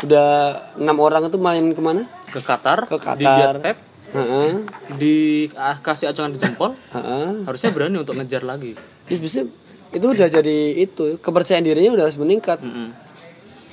[0.02, 0.28] Udah
[0.76, 2.08] enam orang itu main ke mana?
[2.28, 3.16] Ke Qatar, Ke Qatar.
[3.16, 3.76] dibiar Pep,
[4.12, 4.48] Heeh.
[4.96, 7.44] dikasih acongan di jempol, Heeh.
[7.44, 8.72] harusnya berani untuk ngejar lagi.
[9.06, 9.44] Bisa
[9.92, 12.60] itu udah jadi itu kepercayaan dirinya udah harus meningkat.
[12.60, 12.92] Mm-mm.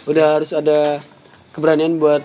[0.04, 1.00] Udah harus ada
[1.52, 2.24] keberanian buat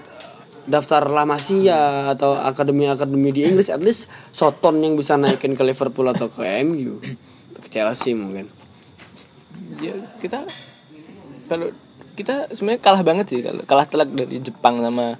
[0.69, 6.07] daftar La Masia atau akademi-akademi di Inggris at least Soton yang bisa naikin ke Liverpool
[6.12, 7.01] atau ke MU
[7.64, 8.47] ke Chelsea mungkin.
[9.81, 10.45] Ya kita
[11.49, 11.73] kalau
[12.14, 15.16] kita sebenarnya kalah banget sih kalau kalah telak dari Jepang sama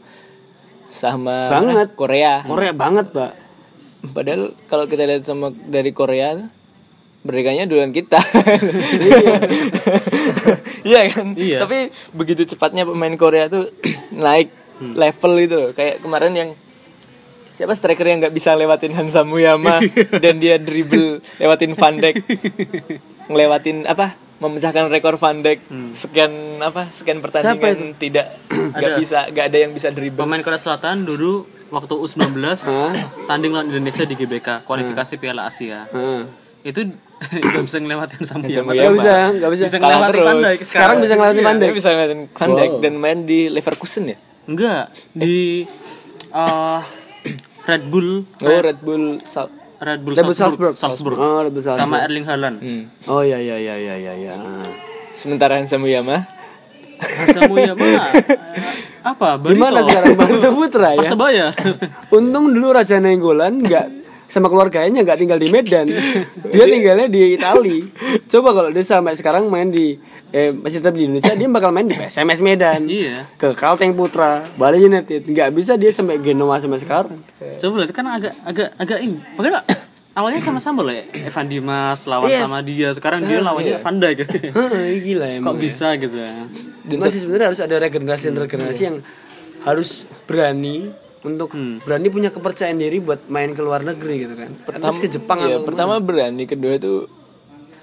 [0.89, 1.97] sama Banget.
[1.97, 2.45] Korea.
[2.45, 3.33] Korea banget pak.
[4.13, 6.37] Padahal kalau kita lihat sama dari Korea
[7.27, 8.21] merdekanya duluan kita.
[10.89, 11.37] Iya kan?
[11.37, 11.59] Iya.
[11.61, 13.69] tapi begitu cepatnya pemain Korea tuh
[14.25, 14.49] naik
[14.81, 15.71] level itu loh.
[15.75, 16.51] kayak kemarin yang
[17.59, 19.83] siapa striker yang nggak bisa lewatin Hansa Muyama
[20.23, 22.23] dan dia dribble lewatin Van Dijk
[23.27, 28.31] ngelewatin apa memecahkan rekor Van Dijk sekian apa sekian pertandingan tidak
[28.79, 32.95] nggak bisa nggak ada yang bisa dribble Pemain Korea Selatan dulu waktu U19 Hah?
[33.27, 35.91] tanding lawan Indonesia di GBK kualifikasi Piala Asia.
[35.91, 36.23] Heeh.
[36.63, 36.81] Itu
[37.51, 38.79] nggak bisa ngelewatin sama Sama Yaman.
[38.79, 39.65] Nggak bisa, nggak bisa.
[39.67, 40.27] Bisa ngelewatin terus.
[40.27, 41.73] Van Dijk Sekarang bisa ngeliatin Van Dijk.
[41.75, 44.19] Bisa ngeliatin Van Dijk dan main di Leverkusen ya
[44.49, 45.69] Enggak, di
[46.33, 46.81] eh,
[47.69, 51.15] Red Bull oh Red Bull Sal Red Bull Red Bull Salzburg, Salzburg.
[51.15, 51.17] Salzburg.
[51.21, 51.85] Oh, Red Bull Salzburg.
[51.85, 52.57] sama Erling Haaland.
[52.59, 52.83] hmm.
[53.07, 54.13] Oh iya iya iya iya iya.
[54.17, 54.35] iya.
[55.13, 56.25] sementara Hansa Muyama
[57.31, 58.11] Samuya mah
[59.07, 59.39] apa?
[59.39, 59.55] Barito.
[59.55, 60.99] Gimana sekarang Barito Putra ya?
[60.99, 61.47] Persebaya.
[62.11, 63.87] Untung dulu Raja Nenggolan nggak
[64.29, 65.89] sama keluarganya nggak tinggal di Medan.
[66.47, 67.81] Dia tinggalnya di Itali.
[68.25, 69.97] Coba kalau dia sampai sekarang main di
[70.29, 72.85] eh, masih tetap di Indonesia, dia bakal main di PSMS Medan.
[72.85, 73.25] Iya.
[73.35, 75.25] Ke Kalteng Putra, Bali United.
[75.25, 77.17] Nggak bisa dia sampai Genoa sampai sekarang.
[77.59, 79.17] Coba lihat kan agak agak agak ini.
[79.33, 79.65] Padahal
[80.13, 81.09] awalnya sama-sama loh ya.
[81.25, 82.45] Evan Dimas lawan Yes.
[82.45, 82.93] sama dia.
[82.93, 84.29] Sekarang dia lawannya Van Dijk.
[84.53, 85.57] Hah, gila emang.
[85.57, 86.33] Kok bisa gitu ya?
[87.01, 88.97] Masih sebenarnya harus ada regenerasi-regenerasi yang
[89.65, 90.93] harus berani
[91.27, 91.51] untuk
[91.83, 94.51] berani punya kepercayaan diri buat main ke luar negeri gitu kan.
[94.55, 97.07] Terus ke Jepang ya, atau pertama berani kedua itu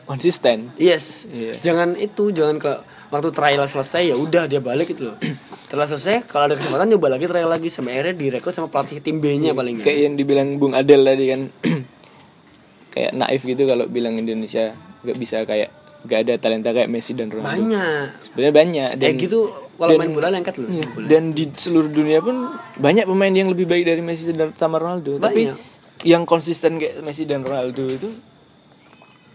[0.05, 1.25] konsisten Yes.
[1.27, 1.59] Iya.
[1.59, 2.71] Jangan itu, jangan ke
[3.09, 5.17] waktu trial selesai ya udah dia balik gitu loh.
[5.65, 9.17] Setelah selesai kalau ada kesempatan nyoba lagi trial lagi sampai akhirnya direkrut sama pelatih tim
[9.17, 11.41] B-nya paling kayak yang dibilang Bung Adel tadi kan
[12.93, 14.71] kayak naif gitu kalau bilang Indonesia
[15.03, 15.69] nggak bisa kayak
[16.05, 18.05] nggak ada talenta kayak Messi dan Ronaldo Banyak.
[18.21, 19.39] sebenarnya banyak dan Kayak gitu
[19.75, 20.69] kalau main bola lengket loh.
[20.69, 20.85] Iya.
[21.05, 25.17] dan di seluruh dunia pun banyak pemain yang lebih baik dari Messi dan sama Ronaldo
[25.17, 25.57] tapi Banyak.
[26.03, 28.09] yang konsisten kayak Messi dan Ronaldo itu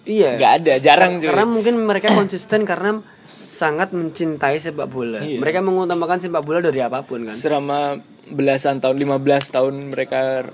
[0.02, 0.36] Iya.
[0.36, 3.04] nggak ada jarang cuy Karena mungkin mereka konsisten karena
[3.44, 5.20] sangat mencintai sepak bola.
[5.20, 5.36] Iya.
[5.38, 7.34] Mereka mengutamakan sepak bola dari apa pun kan.
[7.34, 9.20] selama belasan tahun 15
[9.50, 10.48] tahun mereka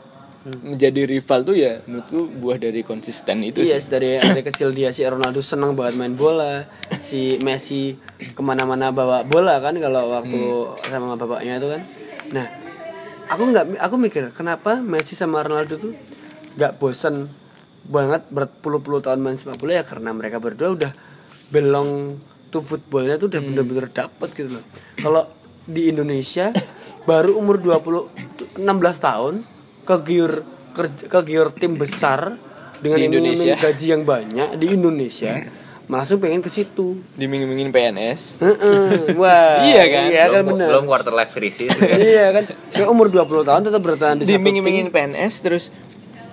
[0.47, 4.94] menjadi rival tuh ya menurutku buah dari konsisten itu Iya, sih dari dari kecil dia
[4.94, 6.70] si Ronaldo senang banget main bola,
[7.03, 10.38] si Messi ke mana-mana bawa bola kan kalau waktu
[10.86, 11.82] sama bapaknya itu kan.
[12.30, 12.47] Nah,
[13.26, 15.92] aku nggak, aku mikir kenapa Messi sama Ronaldo tuh
[16.55, 17.26] nggak bosan
[17.86, 20.92] banget berpuluh-puluh tahun main sepak bola ya karena mereka berdua udah
[21.51, 22.18] belong
[22.55, 24.64] to footballnya tuh udah bener-bener dapet gitu loh.
[25.03, 25.26] Kalau
[25.66, 26.55] di Indonesia
[27.03, 28.62] baru umur 20 16
[29.03, 29.56] tahun
[29.87, 30.43] kegiur
[31.07, 32.34] kegiur tim besar
[32.76, 33.55] dengan Di Indonesia.
[33.57, 35.32] gaji yang banyak di Indonesia
[35.87, 36.99] langsung pengen ke situ.
[37.14, 39.14] dimingin-mingin PNS Heeh.
[39.22, 39.62] Wah.
[39.64, 40.05] Iya kan?
[40.05, 40.68] Iya kan belum, benar.
[40.68, 41.70] belum quarter life crisis
[42.05, 42.45] iya kan.
[42.68, 45.64] Saya umur 20 tahun tetap bertahan di dimingin-mingin PNS terus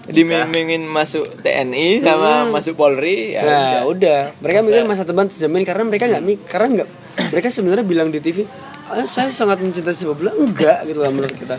[0.04, 3.80] dimingin-mingin masuk TNI sama masuk Polri ya Nah, udah.
[3.88, 4.20] udah.
[4.36, 6.90] Mereka mikir masa depan terjamin karena mereka nggak mik karena nggak
[7.30, 8.44] mereka sebenarnya bilang di TV,
[8.86, 11.56] "Ah, saya sangat mencintai sepak bola." Enggak gitu lah menurut kita.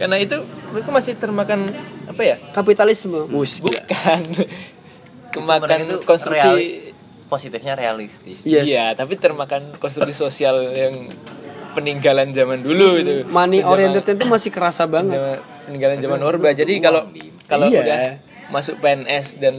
[0.00, 0.40] Karena itu
[0.70, 1.68] mereka masih termakan
[2.06, 3.28] apa ya Kapitalisme.
[3.28, 3.60] Gila.
[3.60, 4.20] bukan
[5.30, 6.72] kemakan itu konstruksi reali-
[7.26, 8.64] positifnya realistis Yes.
[8.64, 11.06] iya tapi termakan konstruksi sosial yang
[11.70, 15.14] peninggalan zaman dulu itu Money Zaman- oriented itu masih kerasa banget.
[15.14, 17.06] zaman- peninggalan zaman orba jadi kalau
[17.46, 17.78] kalau Iya.
[17.78, 18.00] udah
[18.50, 19.54] masuk PNS dan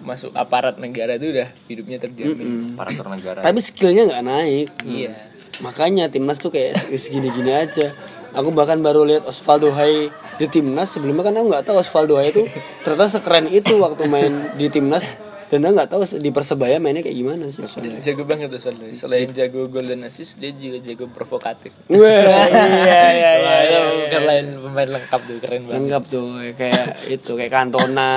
[0.00, 4.68] masuk aparat negara itu udah hidupnya terjamin aparatur negara Tapi skillnya nggak naik.
[4.82, 5.12] iya
[5.58, 7.90] Makanya timnas tuh kayak segini-gini aja.
[8.36, 12.30] Aku bahkan baru lihat Osvaldo Hai di timnas sebelumnya kan aku nggak tahu Osvaldo Hai
[12.30, 12.44] itu
[12.84, 15.16] ternyata sekeren itu waktu main di timnas
[15.48, 18.04] dan aku nggak tahu di persebaya mainnya kayak gimana sih Osvaldo Hai.
[18.04, 18.84] jago banget tuh Svaldo.
[18.92, 23.32] selain jago golden assist dia juga jago provokatif Wah, iya iya iya.
[23.40, 24.06] Iya, iya.
[24.12, 28.12] keren pemain lengkap tuh keren banget Lengkap tuh kayak itu kayak Cantona,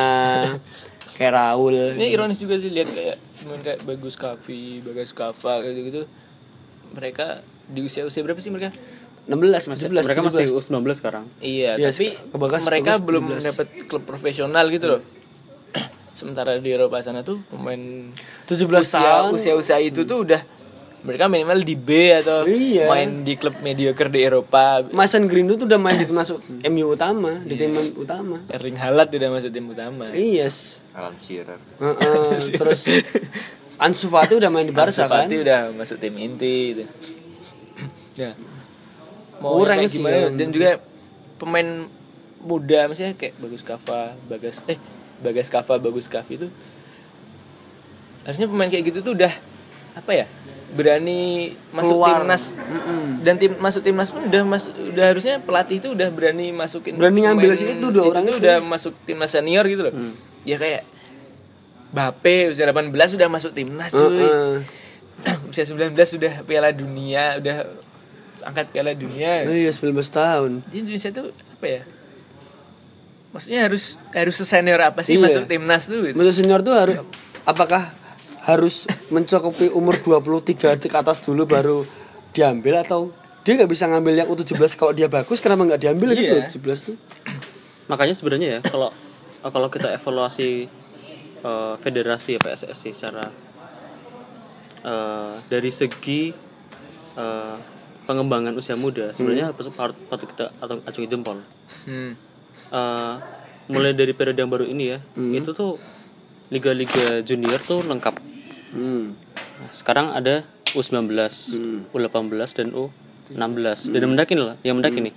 [1.16, 1.96] kayak Raul.
[1.96, 6.02] ini ironis juga sih lihat kayak pemain kayak Bagus Kavi, Bagas Kava gitu gitu
[6.92, 7.40] mereka
[7.72, 8.76] di usia usia berapa sih mereka
[9.24, 10.28] 16, 17, Mereka 17.
[10.28, 11.26] masih U19 sekarang.
[11.40, 13.48] iya Iya, tapi ke Bagas- mereka Bagas belum 17.
[13.48, 15.02] dapat klub profesional gitu loh
[16.12, 17.80] sementara di Eropa sana tuh pemain
[18.46, 19.32] 17 usia tahun.
[19.34, 20.42] usia usia itu tuh udah
[21.02, 22.86] mereka minimal di B atau Iya.
[22.86, 27.42] main di klub mediocre di Eropa Mason Greenwood tuh udah main di masuk MU utama,
[27.42, 28.38] di tim utama.
[28.48, 30.78] Erling Haaland udah masuk tim utama Yes.
[30.92, 32.82] Alan Shearer Heeh, terus
[33.80, 35.26] Ansu Fati udah main di Barca Ansu kan?
[35.26, 36.84] Fati udah masuk tim inti gitu.
[38.14, 38.36] ya
[39.42, 40.78] mau Kurang sih, gimana dan juga
[41.36, 41.90] pemain
[42.40, 44.78] muda misalnya kayak Bagus Kava Bagas eh
[45.20, 46.48] Bagas Kava Bagus Kavi itu
[48.22, 49.34] harusnya pemain kayak gitu tuh udah
[49.92, 50.26] apa ya
[50.72, 52.24] berani masuk Keluar.
[52.24, 52.44] timnas
[53.20, 57.28] dan tim masuk timnas pun udah masuk udah harusnya pelatih itu udah berani masukin Berani
[57.28, 58.32] ngambil pemain si itu dua orang itu.
[58.32, 58.42] Hmm.
[58.42, 59.94] udah masuk timnas senior gitu loh
[60.42, 60.88] ya kayak
[61.92, 64.56] Bape usia 18 sudah masuk timnas cuy Heeh.
[65.52, 67.68] usia 19 sudah piala dunia udah
[68.42, 70.52] angkat piala dunia Oh iya 19 tahun.
[70.68, 71.82] di Indonesia tuh apa ya
[73.32, 75.24] maksudnya harus harus sesenior apa sih Iya.
[75.24, 76.16] masuk timnas tuh gitu.
[76.16, 76.98] Untuk senior tuh harus
[77.44, 77.94] apakah
[78.42, 81.86] harus mencukupi umur 23 ke atas dulu baru
[82.32, 83.08] diambil atau
[83.42, 86.50] dia nggak bisa ngambil yang U17 kalau dia bagus kenapa nggak diambil gitu Iya.
[86.50, 86.98] U17 tuh
[87.88, 88.90] makanya sebenarnya ya kalau
[89.44, 90.68] kalau kita evaluasi
[91.40, 93.26] eh, federasi PSSI secara
[94.84, 96.34] eh, dari segi
[97.16, 97.56] eh,
[98.12, 99.16] pengembangan usia muda.
[99.16, 99.72] Sebenarnya patut
[100.12, 101.40] patut kita atau acungi jempol.
[101.88, 102.12] Hmm.
[102.72, 103.14] Eh,
[103.72, 105.80] mulai dari periode yang baru ini ya itu tuh
[106.52, 108.20] liga-liga junior tuh lengkap.
[108.76, 109.16] Hmm.
[109.16, 110.44] Nah, sekarang ada
[110.76, 111.08] U19
[111.92, 115.12] U18 dan U16 dan yang menarik ini lah yang menarik ini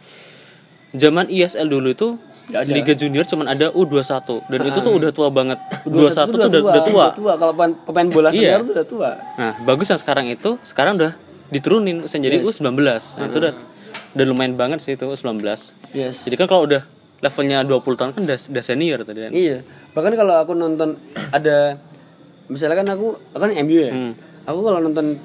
[0.95, 2.09] zaman ISL dulu itu
[2.45, 5.57] Liga Junior cuman ada U21 dan itu tuh udah tua banget.
[5.89, 6.73] 21 tuh udah, udah tua.
[7.09, 7.33] udah tua.
[7.41, 8.61] Kalau pemain, bola Iya.
[8.61, 9.11] senior tuh udah tua.
[9.41, 10.61] Nah, bagus yang sekarang itu.
[10.61, 11.17] Sekarang udah
[11.53, 12.73] diturunin usia jadi U19.
[12.77, 13.55] Nah, itu udah
[14.15, 15.43] udah lumayan banget sih itu U19.
[15.93, 16.83] yes Jadi kan kalau udah
[17.25, 19.33] levelnya 20 tahun kan udah, udah senior tadi kan.
[19.33, 19.59] Iya.
[19.97, 21.01] Bahkan kalau aku nonton
[21.33, 21.81] ada
[22.53, 23.93] misalnya kan aku kan MU ya.
[23.93, 24.13] Hmm.
[24.45, 25.17] Aku kalau nonton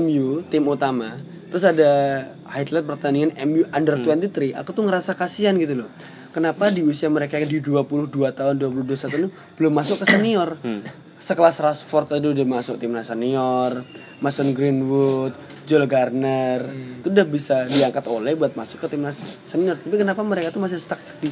[0.00, 1.20] MU tim utama,
[1.52, 4.16] terus ada highlight pertandingan MU under Hmm.
[4.16, 5.90] 23, aku tuh ngerasa kasihan gitu loh.
[6.32, 9.28] Kenapa di usia mereka yang di 22 tahun, 22 tahun
[9.60, 10.56] belum masuk ke senior?
[10.64, 10.80] Hmm.
[11.20, 13.84] Sekelas Rashford tadi udah masuk timnas senior,
[14.24, 16.66] Mason Greenwood, Joel Garner,
[17.00, 19.78] itu udah bisa diangkat oleh buat masuk ke timnas senior.
[19.78, 21.30] Tapi kenapa mereka tuh masih stuck di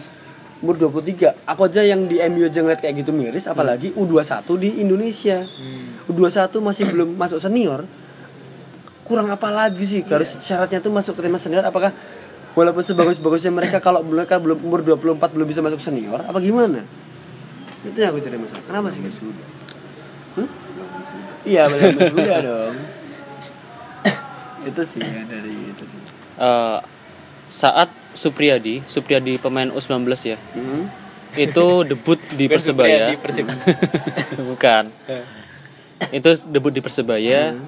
[0.60, 4.68] umur 23 aku aja yang di MU aja ngeliat kayak gitu miris apalagi U21 di
[4.82, 5.42] Indonesia.
[6.06, 7.88] U21 masih belum masuk senior.
[9.02, 10.00] Kurang apa lagi sih?
[10.06, 11.66] Harus syaratnya tuh masuk ke timnas senior.
[11.66, 11.90] Apakah
[12.54, 16.86] walaupun sebagus-bagusnya mereka kalau mereka belum umur 24 belum bisa masuk senior apa gimana?
[17.82, 18.64] Itu yang aku cari masalah.
[18.68, 19.02] Kenapa sih?
[20.30, 20.48] Hmm?
[21.44, 22.74] iya masih muda dong
[24.66, 25.84] itu sih ya dari itu
[26.40, 26.78] Eh,
[27.52, 30.38] saat Supriyadi, Supriyadi pemain U19 ya.
[30.56, 30.88] Hmm.
[31.36, 33.12] Itu debut di Persebaya.
[33.20, 33.46] Persib.
[34.50, 34.88] Bukan.
[36.16, 37.60] itu debut di Persebaya.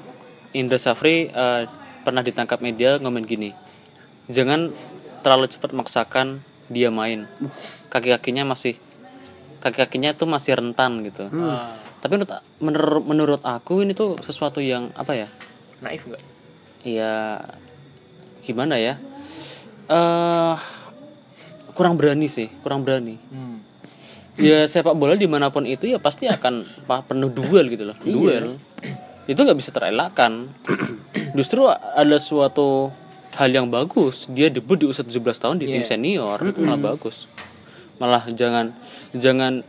[0.57, 1.63] Indra Safri eh,
[2.01, 3.53] pernah ditangkap media ngomong gini.
[4.33, 4.73] Jangan
[5.21, 6.41] terlalu cepat maksakan
[6.73, 7.29] dia main.
[7.93, 8.81] Kaki-kakinya masih
[9.61, 11.29] kaki-kakinya tuh masih rentan gitu.
[12.03, 15.29] Tapi menurut, menurut menurut aku ini tuh sesuatu yang apa ya?
[15.85, 16.32] Naif enggak?
[16.83, 17.43] Ya
[18.43, 18.99] gimana ya?
[19.91, 20.57] Eh
[21.73, 23.17] kurang berani sih kurang berani.
[23.33, 23.59] Hmm.
[24.41, 28.57] ya sepak bola di mana pun itu ya pasti akan penuh duel gitu loh duel.
[29.29, 30.49] Itu nggak bisa terelakkan.
[31.37, 32.93] Justru ada suatu
[33.33, 37.29] hal yang bagus dia debut di usia 17 tahun di tim senior itu malah bagus.
[38.01, 38.73] Malah jangan
[39.13, 39.65] jangan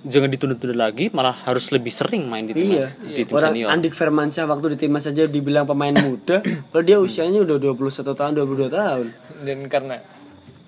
[0.00, 3.68] jangan ditunda-tunda lagi malah harus lebih sering main di tim Iya, di tim orang senior.
[3.68, 6.40] Andik Firmansyah waktu di timnas saja dibilang pemain muda,
[6.72, 9.06] kalau dia usianya udah 21 tahun, 22 tahun.
[9.44, 10.00] Dan karena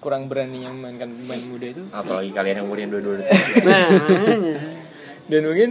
[0.02, 1.82] kurang berani yang memainkan pemain muda itu.
[1.94, 3.14] Apalagi kalian yang umurnya dua-dua
[3.70, 3.88] Nah,
[5.30, 5.70] dan mungkin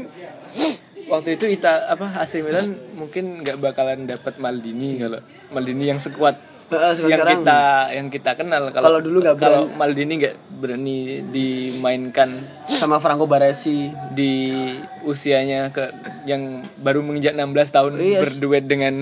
[1.11, 5.19] waktu itu Ita apa AC Milan mungkin nggak bakalan dapat Maldini kalau
[5.51, 6.39] Maldini yang sekuat
[6.71, 7.39] Heeh, yang sekarang.
[7.39, 7.59] kita
[7.91, 12.31] yang kita kenal Kalau dulu nggak kalau Maldini nggak berani dimainkan
[12.65, 13.91] sama Franco Baresi.
[14.09, 14.63] di
[15.01, 15.91] usianya ke
[16.23, 16.41] yang
[16.77, 18.19] baru menginjak 16 tahun Iya.
[18.21, 18.93] berduet dengan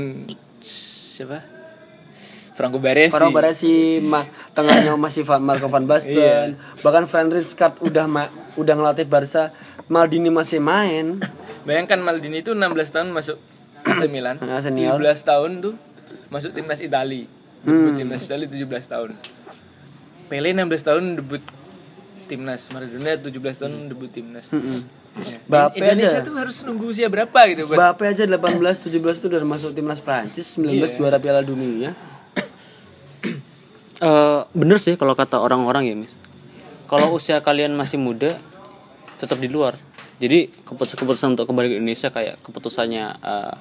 [0.59, 1.45] siapa
[2.51, 6.59] Franco Baresi Franco Baresi ma- tengahnya masih Van Marco van Basten.
[6.79, 9.55] Bahkan Van Rijkaard udah ma- udah ngelatih Barca,
[9.87, 11.21] Maldini masih main.
[11.61, 13.37] bayangkan Maldini itu 16 tahun masuk
[13.85, 14.97] AC Milan Ah, senior.
[14.97, 15.73] 17 tahun tuh
[16.27, 17.29] masuk timnas Itali
[17.63, 19.09] debut timnas Itali 17 tahun.
[20.29, 21.43] Pele 16 tahun debut
[22.29, 22.61] timnas.
[22.69, 24.45] Maradona 17 tahun debut timnas.
[25.17, 25.37] Ya.
[25.49, 26.27] Bape Indonesia aja.
[26.27, 29.99] tuh harus nunggu usia berapa gitu buat Bape aja 18 17 itu udah masuk timnas
[29.99, 31.91] Prancis, 19 juara Piala Dunia.
[33.99, 36.15] Eh, bener sih kalau kata orang-orang ya mis
[36.87, 38.39] kalau usia kalian masih muda
[39.19, 39.75] tetap di luar.
[40.23, 43.55] Jadi keputusan-keputusan untuk kembali ke Indonesia kayak keputusannya eh,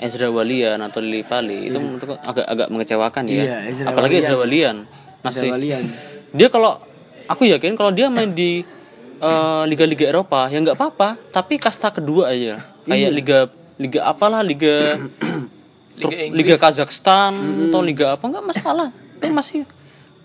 [0.00, 4.36] Ezra Walian atau Lili Pali itu menurutku agak agak mengecewakan ya Iya, Ezra apalagi Ezra
[4.36, 4.76] Walian.
[5.20, 5.52] Masih.
[5.52, 5.84] Walian.
[6.30, 6.80] dia kalau
[7.26, 8.64] aku yakin kalau dia main di
[9.20, 12.64] eh, liga-liga Eropa ya nggak apa-apa tapi kasta kedua aja.
[12.82, 13.38] Kayak liga
[13.76, 14.96] liga apalah liga
[15.94, 17.36] Tur- liga Kazakhstan
[17.68, 18.88] atau liga apa nggak masalah.
[19.20, 19.68] Tapi masih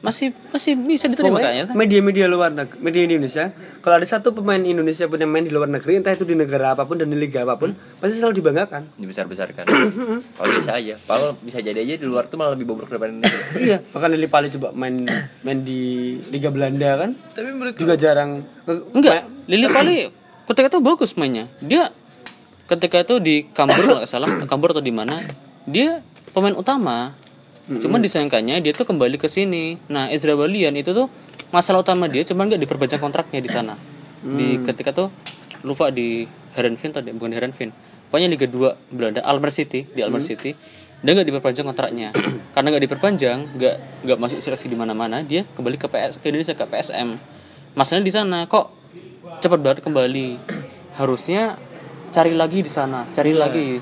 [0.05, 3.49] masih masih bisa diterima kayaknya Media-media luar negeri, media Indonesia,
[3.81, 6.77] kalau ada satu pemain Indonesia pun yang main di luar negeri, entah itu di negara
[6.77, 8.85] apa pun dan di liga apa pun, pasti selalu dibanggakan.
[9.01, 9.65] dibesar-besarkan.
[9.65, 10.95] Kalau biasa aja.
[11.01, 14.29] Kalau bisa jadi aja di luar tuh malah lebih bobrok daripada Indonesia iya, bahkan Lili
[14.29, 15.09] Pali coba main
[15.41, 18.45] main di Liga Belanda kan, tapi menurut juga jarang.
[18.93, 19.95] enggak Lili Pali
[20.53, 21.49] ketika itu bagus mainnya.
[21.65, 21.89] Dia
[22.69, 25.25] ketika itu di Kambur kalau nggak salah Kambur atau di mana
[25.65, 26.01] dia
[26.33, 27.13] pemain utama
[27.65, 29.81] cuman disayangkannya dia tuh kembali ke sini.
[29.89, 31.09] Nah Ezra Walian itu tuh
[31.49, 33.73] masalah utama dia cuman nggak diperpanjang kontraknya di sana.
[34.21, 35.09] Di ketika tuh
[35.65, 37.73] lupa di Herenveen tadi bukan Herenveen
[38.09, 40.53] pokoknya Liga 2 Belanda Almer City di Almer City
[41.01, 42.13] dia nggak diperpanjang kontraknya.
[42.53, 46.53] Karena nggak diperpanjang nggak nggak masuk seleksi di mana-mana dia kembali ke PS ke Indonesia
[46.53, 47.17] ke PSM
[47.75, 48.71] masalahnya di sana kok
[49.43, 50.39] cepat banget kembali?
[50.95, 51.59] Harusnya
[52.15, 53.81] cari lagi di sana cari lagi.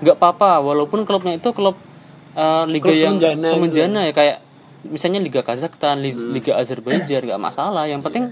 [0.00, 1.76] Nggak apa-apa walaupun klubnya itu klub
[2.34, 4.36] eh, liga Klub yang semenjana semenjana ya kayak
[4.84, 7.88] misalnya liga Kazakhstan Lig- liga Azerbaijan nggak masalah.
[7.88, 8.24] Yang penting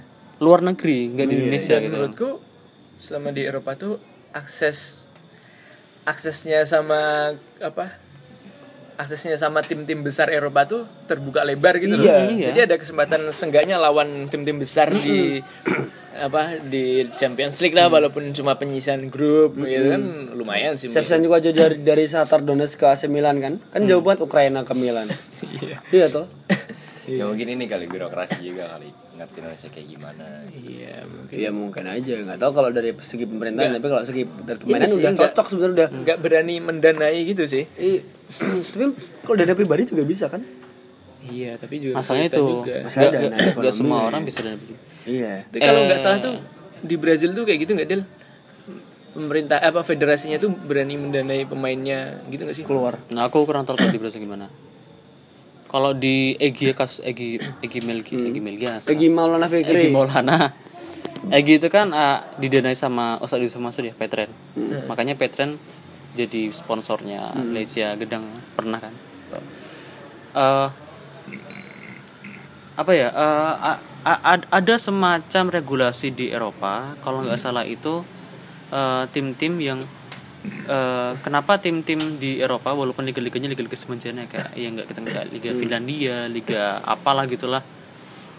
[0.43, 1.95] luar negeri nggak di Indonesia dan gitu.
[1.95, 2.31] menurutku
[2.99, 3.95] selama di Eropa tuh
[4.35, 5.07] akses
[6.03, 7.31] aksesnya sama
[7.63, 8.02] apa
[9.01, 12.05] aksesnya sama tim-tim besar Eropa tuh terbuka lebar gitu loh.
[12.05, 12.29] Iya.
[12.29, 12.47] Iya.
[12.53, 15.41] Jadi ada kesempatan seenggaknya lawan tim-tim besar di
[16.27, 20.03] apa di Champions League lah walaupun cuma penyisian grup gitu kan
[20.37, 20.93] lumayan sih.
[20.93, 21.09] menurutku.
[21.09, 24.77] Shevchenko aja dari, dari Shakhtar Donetsk ke AC Milan kan kan jauh banget Ukraina ke
[24.77, 25.09] Milan
[25.95, 26.29] iya toh
[27.03, 30.27] Ya mungkin ini kali birokrasi juga kali ngerti Indonesia kayak gimana.
[30.51, 31.35] Iya, mungkin.
[31.37, 34.87] Iya mungkin aja nggak tahu kalau dari segi pemerintahan tapi kalau segi dari Ini permainan
[34.87, 37.65] sih udah cocok sebenarnya udah nggak berani mendanai gitu sih.
[37.75, 38.01] Iya.
[38.73, 38.85] tapi
[39.23, 40.41] kalau dana pribadi juga bisa kan
[41.23, 42.77] Iya, tapi juga masalahnya itu juga.
[42.83, 44.83] Masalah dana semua orang bisa dana pribadi.
[45.07, 45.87] iya Tapi kalau Eh.
[45.87, 46.35] nggak salah tuh
[46.83, 48.03] di Brazil tuh kayak gitu nggak Del?
[49.13, 52.65] Pemerintah apa federasinya tuh berani mendanai pemainnya gitu nggak sih?
[52.65, 54.49] keluar Nah aku kurang tahu di Brazil gimana.
[55.73, 60.53] Kalau di Egi kasus Egi Egi Melgi Egi Melgias Egi Maulana Egi Fikri Maulana.
[61.33, 64.29] Egi itu kan ah, didanai sama Ustadz Yusuf Mansur ya Petren.
[64.85, 65.57] Makanya Petren
[66.13, 68.21] jadi sponsornya Lecia Gedang
[68.53, 68.93] pernah kan?
[70.33, 70.69] Eh,
[72.73, 78.01] apa ya eh, a- a- ad- ada semacam regulasi di Eropa kalau nggak salah itu
[78.69, 79.81] eh, tim-tim yang
[80.47, 85.51] eh, kenapa tim-tim di Eropa walaupun liga-liganya liga-liga semenjana kayak ya nggak kita nggak liga
[85.55, 87.63] Finlandia liga apalah gitulah.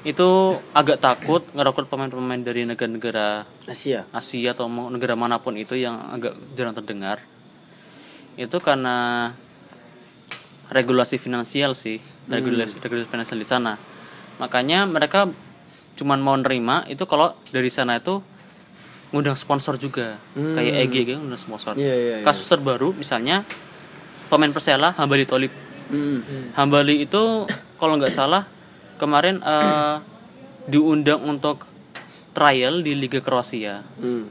[0.04, 4.04] Itu agak takut ngerekrut pemain-pemain dari negara-negara Asia.
[4.12, 7.24] Asia atau negara mana pun itu yang agak jarang terdengar.
[8.36, 9.32] Itu karena
[10.74, 13.80] regulasi finansial sih regulasi regulasi finansial di sana.
[14.40, 15.30] Makanya mereka
[15.94, 18.20] cuman mau nerima itu kalau dari sana itu
[19.14, 20.18] ngundang sponsor juga.
[20.34, 21.78] Kayak EG kan ngundang sponsor.
[21.78, 22.26] Iya, iya, iya.
[22.26, 23.46] kasus terbaru misalnya
[24.28, 25.54] pemain Persela Hambali Tolib
[25.94, 26.24] Hmm.
[26.58, 27.46] Hambali itu
[27.78, 28.48] kalau nggak salah
[28.98, 29.96] kemarin eh,
[30.66, 31.68] diundang untuk
[32.34, 33.84] trial di Liga Kroasia.
[34.02, 34.30] Hmm.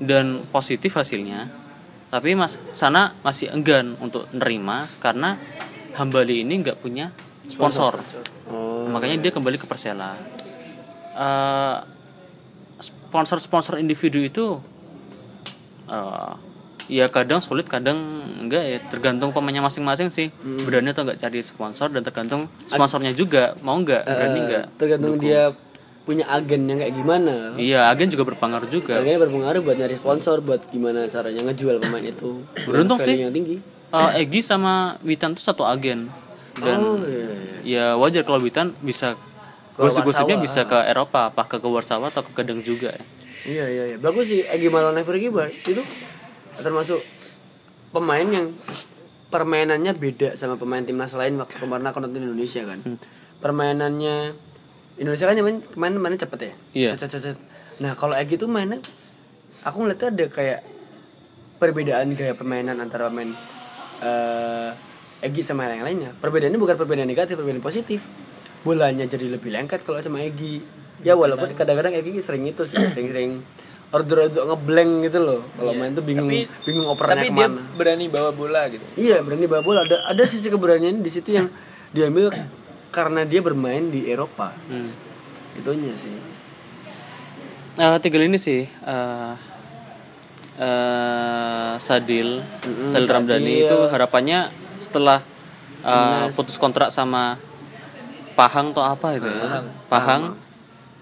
[0.00, 1.44] dan positif hasilnya.
[2.08, 5.36] Tapi mas sana masih enggan untuk nerima karena
[5.92, 7.12] Hambali ini nggak punya
[7.44, 8.00] sponsor.
[8.50, 8.88] Oh.
[8.88, 10.16] makanya dia kembali ke Persela.
[11.14, 11.76] Eh,
[13.10, 14.62] sponsor-sponsor individu itu
[15.90, 16.32] eh,
[16.86, 17.98] ya kadang sulit kadang
[18.38, 18.78] enggak ya.
[18.86, 20.30] Tergantung pemainnya masing-masing sih.
[20.62, 24.64] Berani atau enggak cari sponsor dan tergantung sponsornya juga mau enggak berani Eh, enggak.
[24.78, 25.50] tergantung dia
[26.00, 27.34] punya agen yang kayak gimana.
[27.54, 28.98] Iya agen juga berpengaruh juga.
[28.98, 32.42] Agennya berpengaruh buat nyari sponsor buat gimana caranya ngejual pemain itu.
[32.66, 33.18] Beruntung sih.
[33.18, 33.58] yang tinggi.
[33.90, 36.06] Eh, Egi sama Witan tuh satu agen.
[36.60, 37.26] Dan oh iya,
[37.62, 37.94] iya.
[37.94, 39.14] ya wajar kalau Witan bisa
[39.80, 43.04] gosip-gosipnya bisa ke Eropa apa ke Warsawa atau ke Kedeng juga ya
[43.40, 43.96] Iya iya iya.
[43.96, 45.48] Bagus sih Egi Maulana Firgi Bar.
[45.48, 45.80] itu
[46.60, 47.00] termasuk
[47.88, 48.52] pemain yang
[49.32, 52.78] permainannya beda sama pemain timnas lain waktu kemarin aku nonton Indonesia kan.
[53.40, 54.36] Permainannya
[55.00, 56.52] Indonesia kan main main mainnya cepet ya.
[56.76, 56.90] Iya.
[57.00, 57.38] Cet, cet, cet.
[57.80, 58.84] Nah kalau Egi tuh mainnya
[59.64, 60.60] aku ngeliatnya ada kayak
[61.56, 63.32] perbedaan gaya permainan antara pemain
[64.04, 64.70] eh
[65.20, 66.16] Egi sama yang lainnya.
[66.16, 68.04] Perbedaannya bukan perbedaan negatif, perbedaan positif.
[68.60, 70.60] Bolanya jadi lebih lengket kalau sama Egi.
[71.00, 73.40] Ya walaupun kadang-kadang Egi sering itu sih, sering-sering
[73.90, 75.40] order-order ngeblank gitu loh.
[75.56, 77.62] Kalau main tuh bingung Tapi- bingung operannya Tapi dia ke mana.
[77.74, 78.84] berani bawa bola gitu.
[78.94, 79.80] Iya berani bawa bola.
[79.82, 81.48] Ada ada sisi keberanian di situ yang
[81.90, 82.30] diambil
[82.92, 84.52] karena dia bermain di Eropa.
[84.68, 84.92] Hmm.
[85.58, 86.14] Itunya sih.
[87.80, 89.32] Eh, tinggal ini sih eh
[90.60, 92.44] eh, Sadil
[92.86, 95.24] Sadil Ramdhani itu harapannya setelah
[95.82, 97.40] eh, putus kontrak sama
[98.32, 100.22] Pahang atau apa itu ya Pahang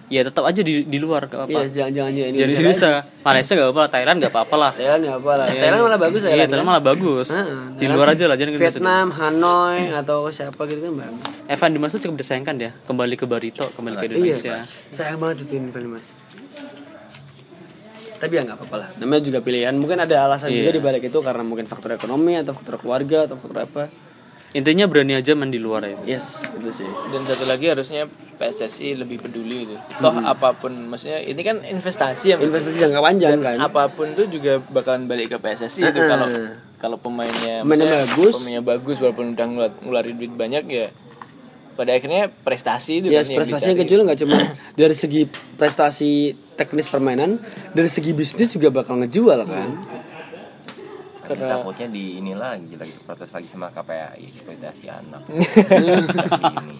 [0.08, 2.36] ya tetap aja di di luar gak Iya apa-apa jangan-jangan ya ini.
[2.40, 2.88] jadi bisa
[3.20, 5.46] Malaysia gak apa-apa Thailand gak apa-apa lah Thailand ya apa lah.
[5.46, 6.30] Thailand malah bagus ya.
[6.32, 7.28] iya Thailand malah bagus
[7.76, 11.24] di luar aja lah jangan Vietnam, Hanoi atau siapa gitu kan bagus.
[11.44, 14.64] Evan Dimas tuh cukup disayangkan ya kembali ke Barito kembali ke Indonesia Iya,
[14.96, 16.06] sayang banget itu ini Mas.
[18.18, 18.88] Tapi ya nggak apa-apa lah.
[18.98, 19.70] Namanya juga pilihan.
[19.78, 23.38] Mungkin ada alasan juga di balik itu karena mungkin faktor ekonomi atau faktor keluarga atau
[23.38, 23.84] faktor apa.
[24.50, 26.88] Intinya berani aja main di luar ya Yes, itu sih.
[27.08, 29.76] Dan satu lagi harusnya PSSI lebih peduli gitu.
[29.98, 32.36] Toh apa pun maksudnya ini kan investasi ya.
[32.38, 33.56] Investasi jangka panjang kan.
[33.58, 36.26] apa pun tuh juga bakalan balik ke PSSI itu kalau
[36.76, 38.32] kalau pemainnya Pemainnya bagus.
[38.36, 40.86] pemainnya bagus walaupun udah ngeluar, ngeluarin duit banyak ya
[41.74, 43.86] pada akhirnya prestasi itu Yes, kan yang prestasi yang dicari.
[43.86, 44.36] kecil nggak cuma
[44.74, 45.22] dari segi
[45.54, 46.10] prestasi
[46.54, 47.38] teknis permainan,
[47.70, 49.68] dari segi bisnis juga bakal ngejual kan.
[51.28, 56.76] Karena- takutnya di ini lagi lagi protes lagi sama KPAI eksploitasi anak ini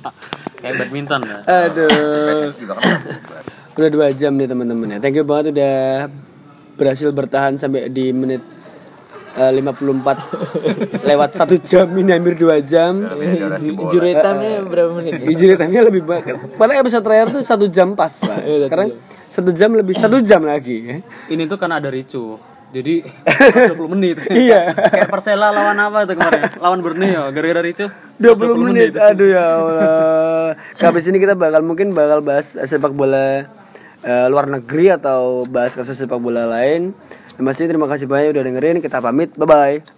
[0.58, 1.38] kayak badminton ya
[1.68, 2.50] Aduh.
[2.52, 3.44] Kan.
[3.78, 4.98] Udah dua jam nih teman-teman ya.
[4.98, 6.10] Thank you banget udah
[6.74, 8.42] berhasil bertahan sampai di menit
[9.38, 9.70] eh, 54
[11.14, 13.06] lewat satu jam ini hampir dua jam.
[13.62, 15.22] Injury time-nya berapa menit?
[15.30, 16.58] Injury lebih banyak.
[16.58, 18.38] Padahal episode terakhir tuh satu jam pas, Pak.
[18.66, 18.88] Sekarang
[19.30, 20.76] satu jam lebih satu jam lagi.
[20.82, 20.96] ya.
[21.30, 22.34] ini tuh kan ada ricu
[22.68, 23.00] jadi
[23.72, 24.72] 20 menit Iya.
[24.76, 27.86] kayak Persela lawan apa itu kemarin lawan Borneo gara-gara ricu
[28.18, 28.92] 20 menit.
[28.92, 30.52] Aduh ya Allah.
[30.76, 33.46] Habis ini kita bakal mungkin bakal bahas sepak bola
[34.02, 36.92] eh, luar negeri atau bahas kasus sepak bola lain.
[37.38, 38.82] Masih terima kasih banyak udah dengerin.
[38.82, 39.30] Kita pamit.
[39.38, 39.97] Bye bye.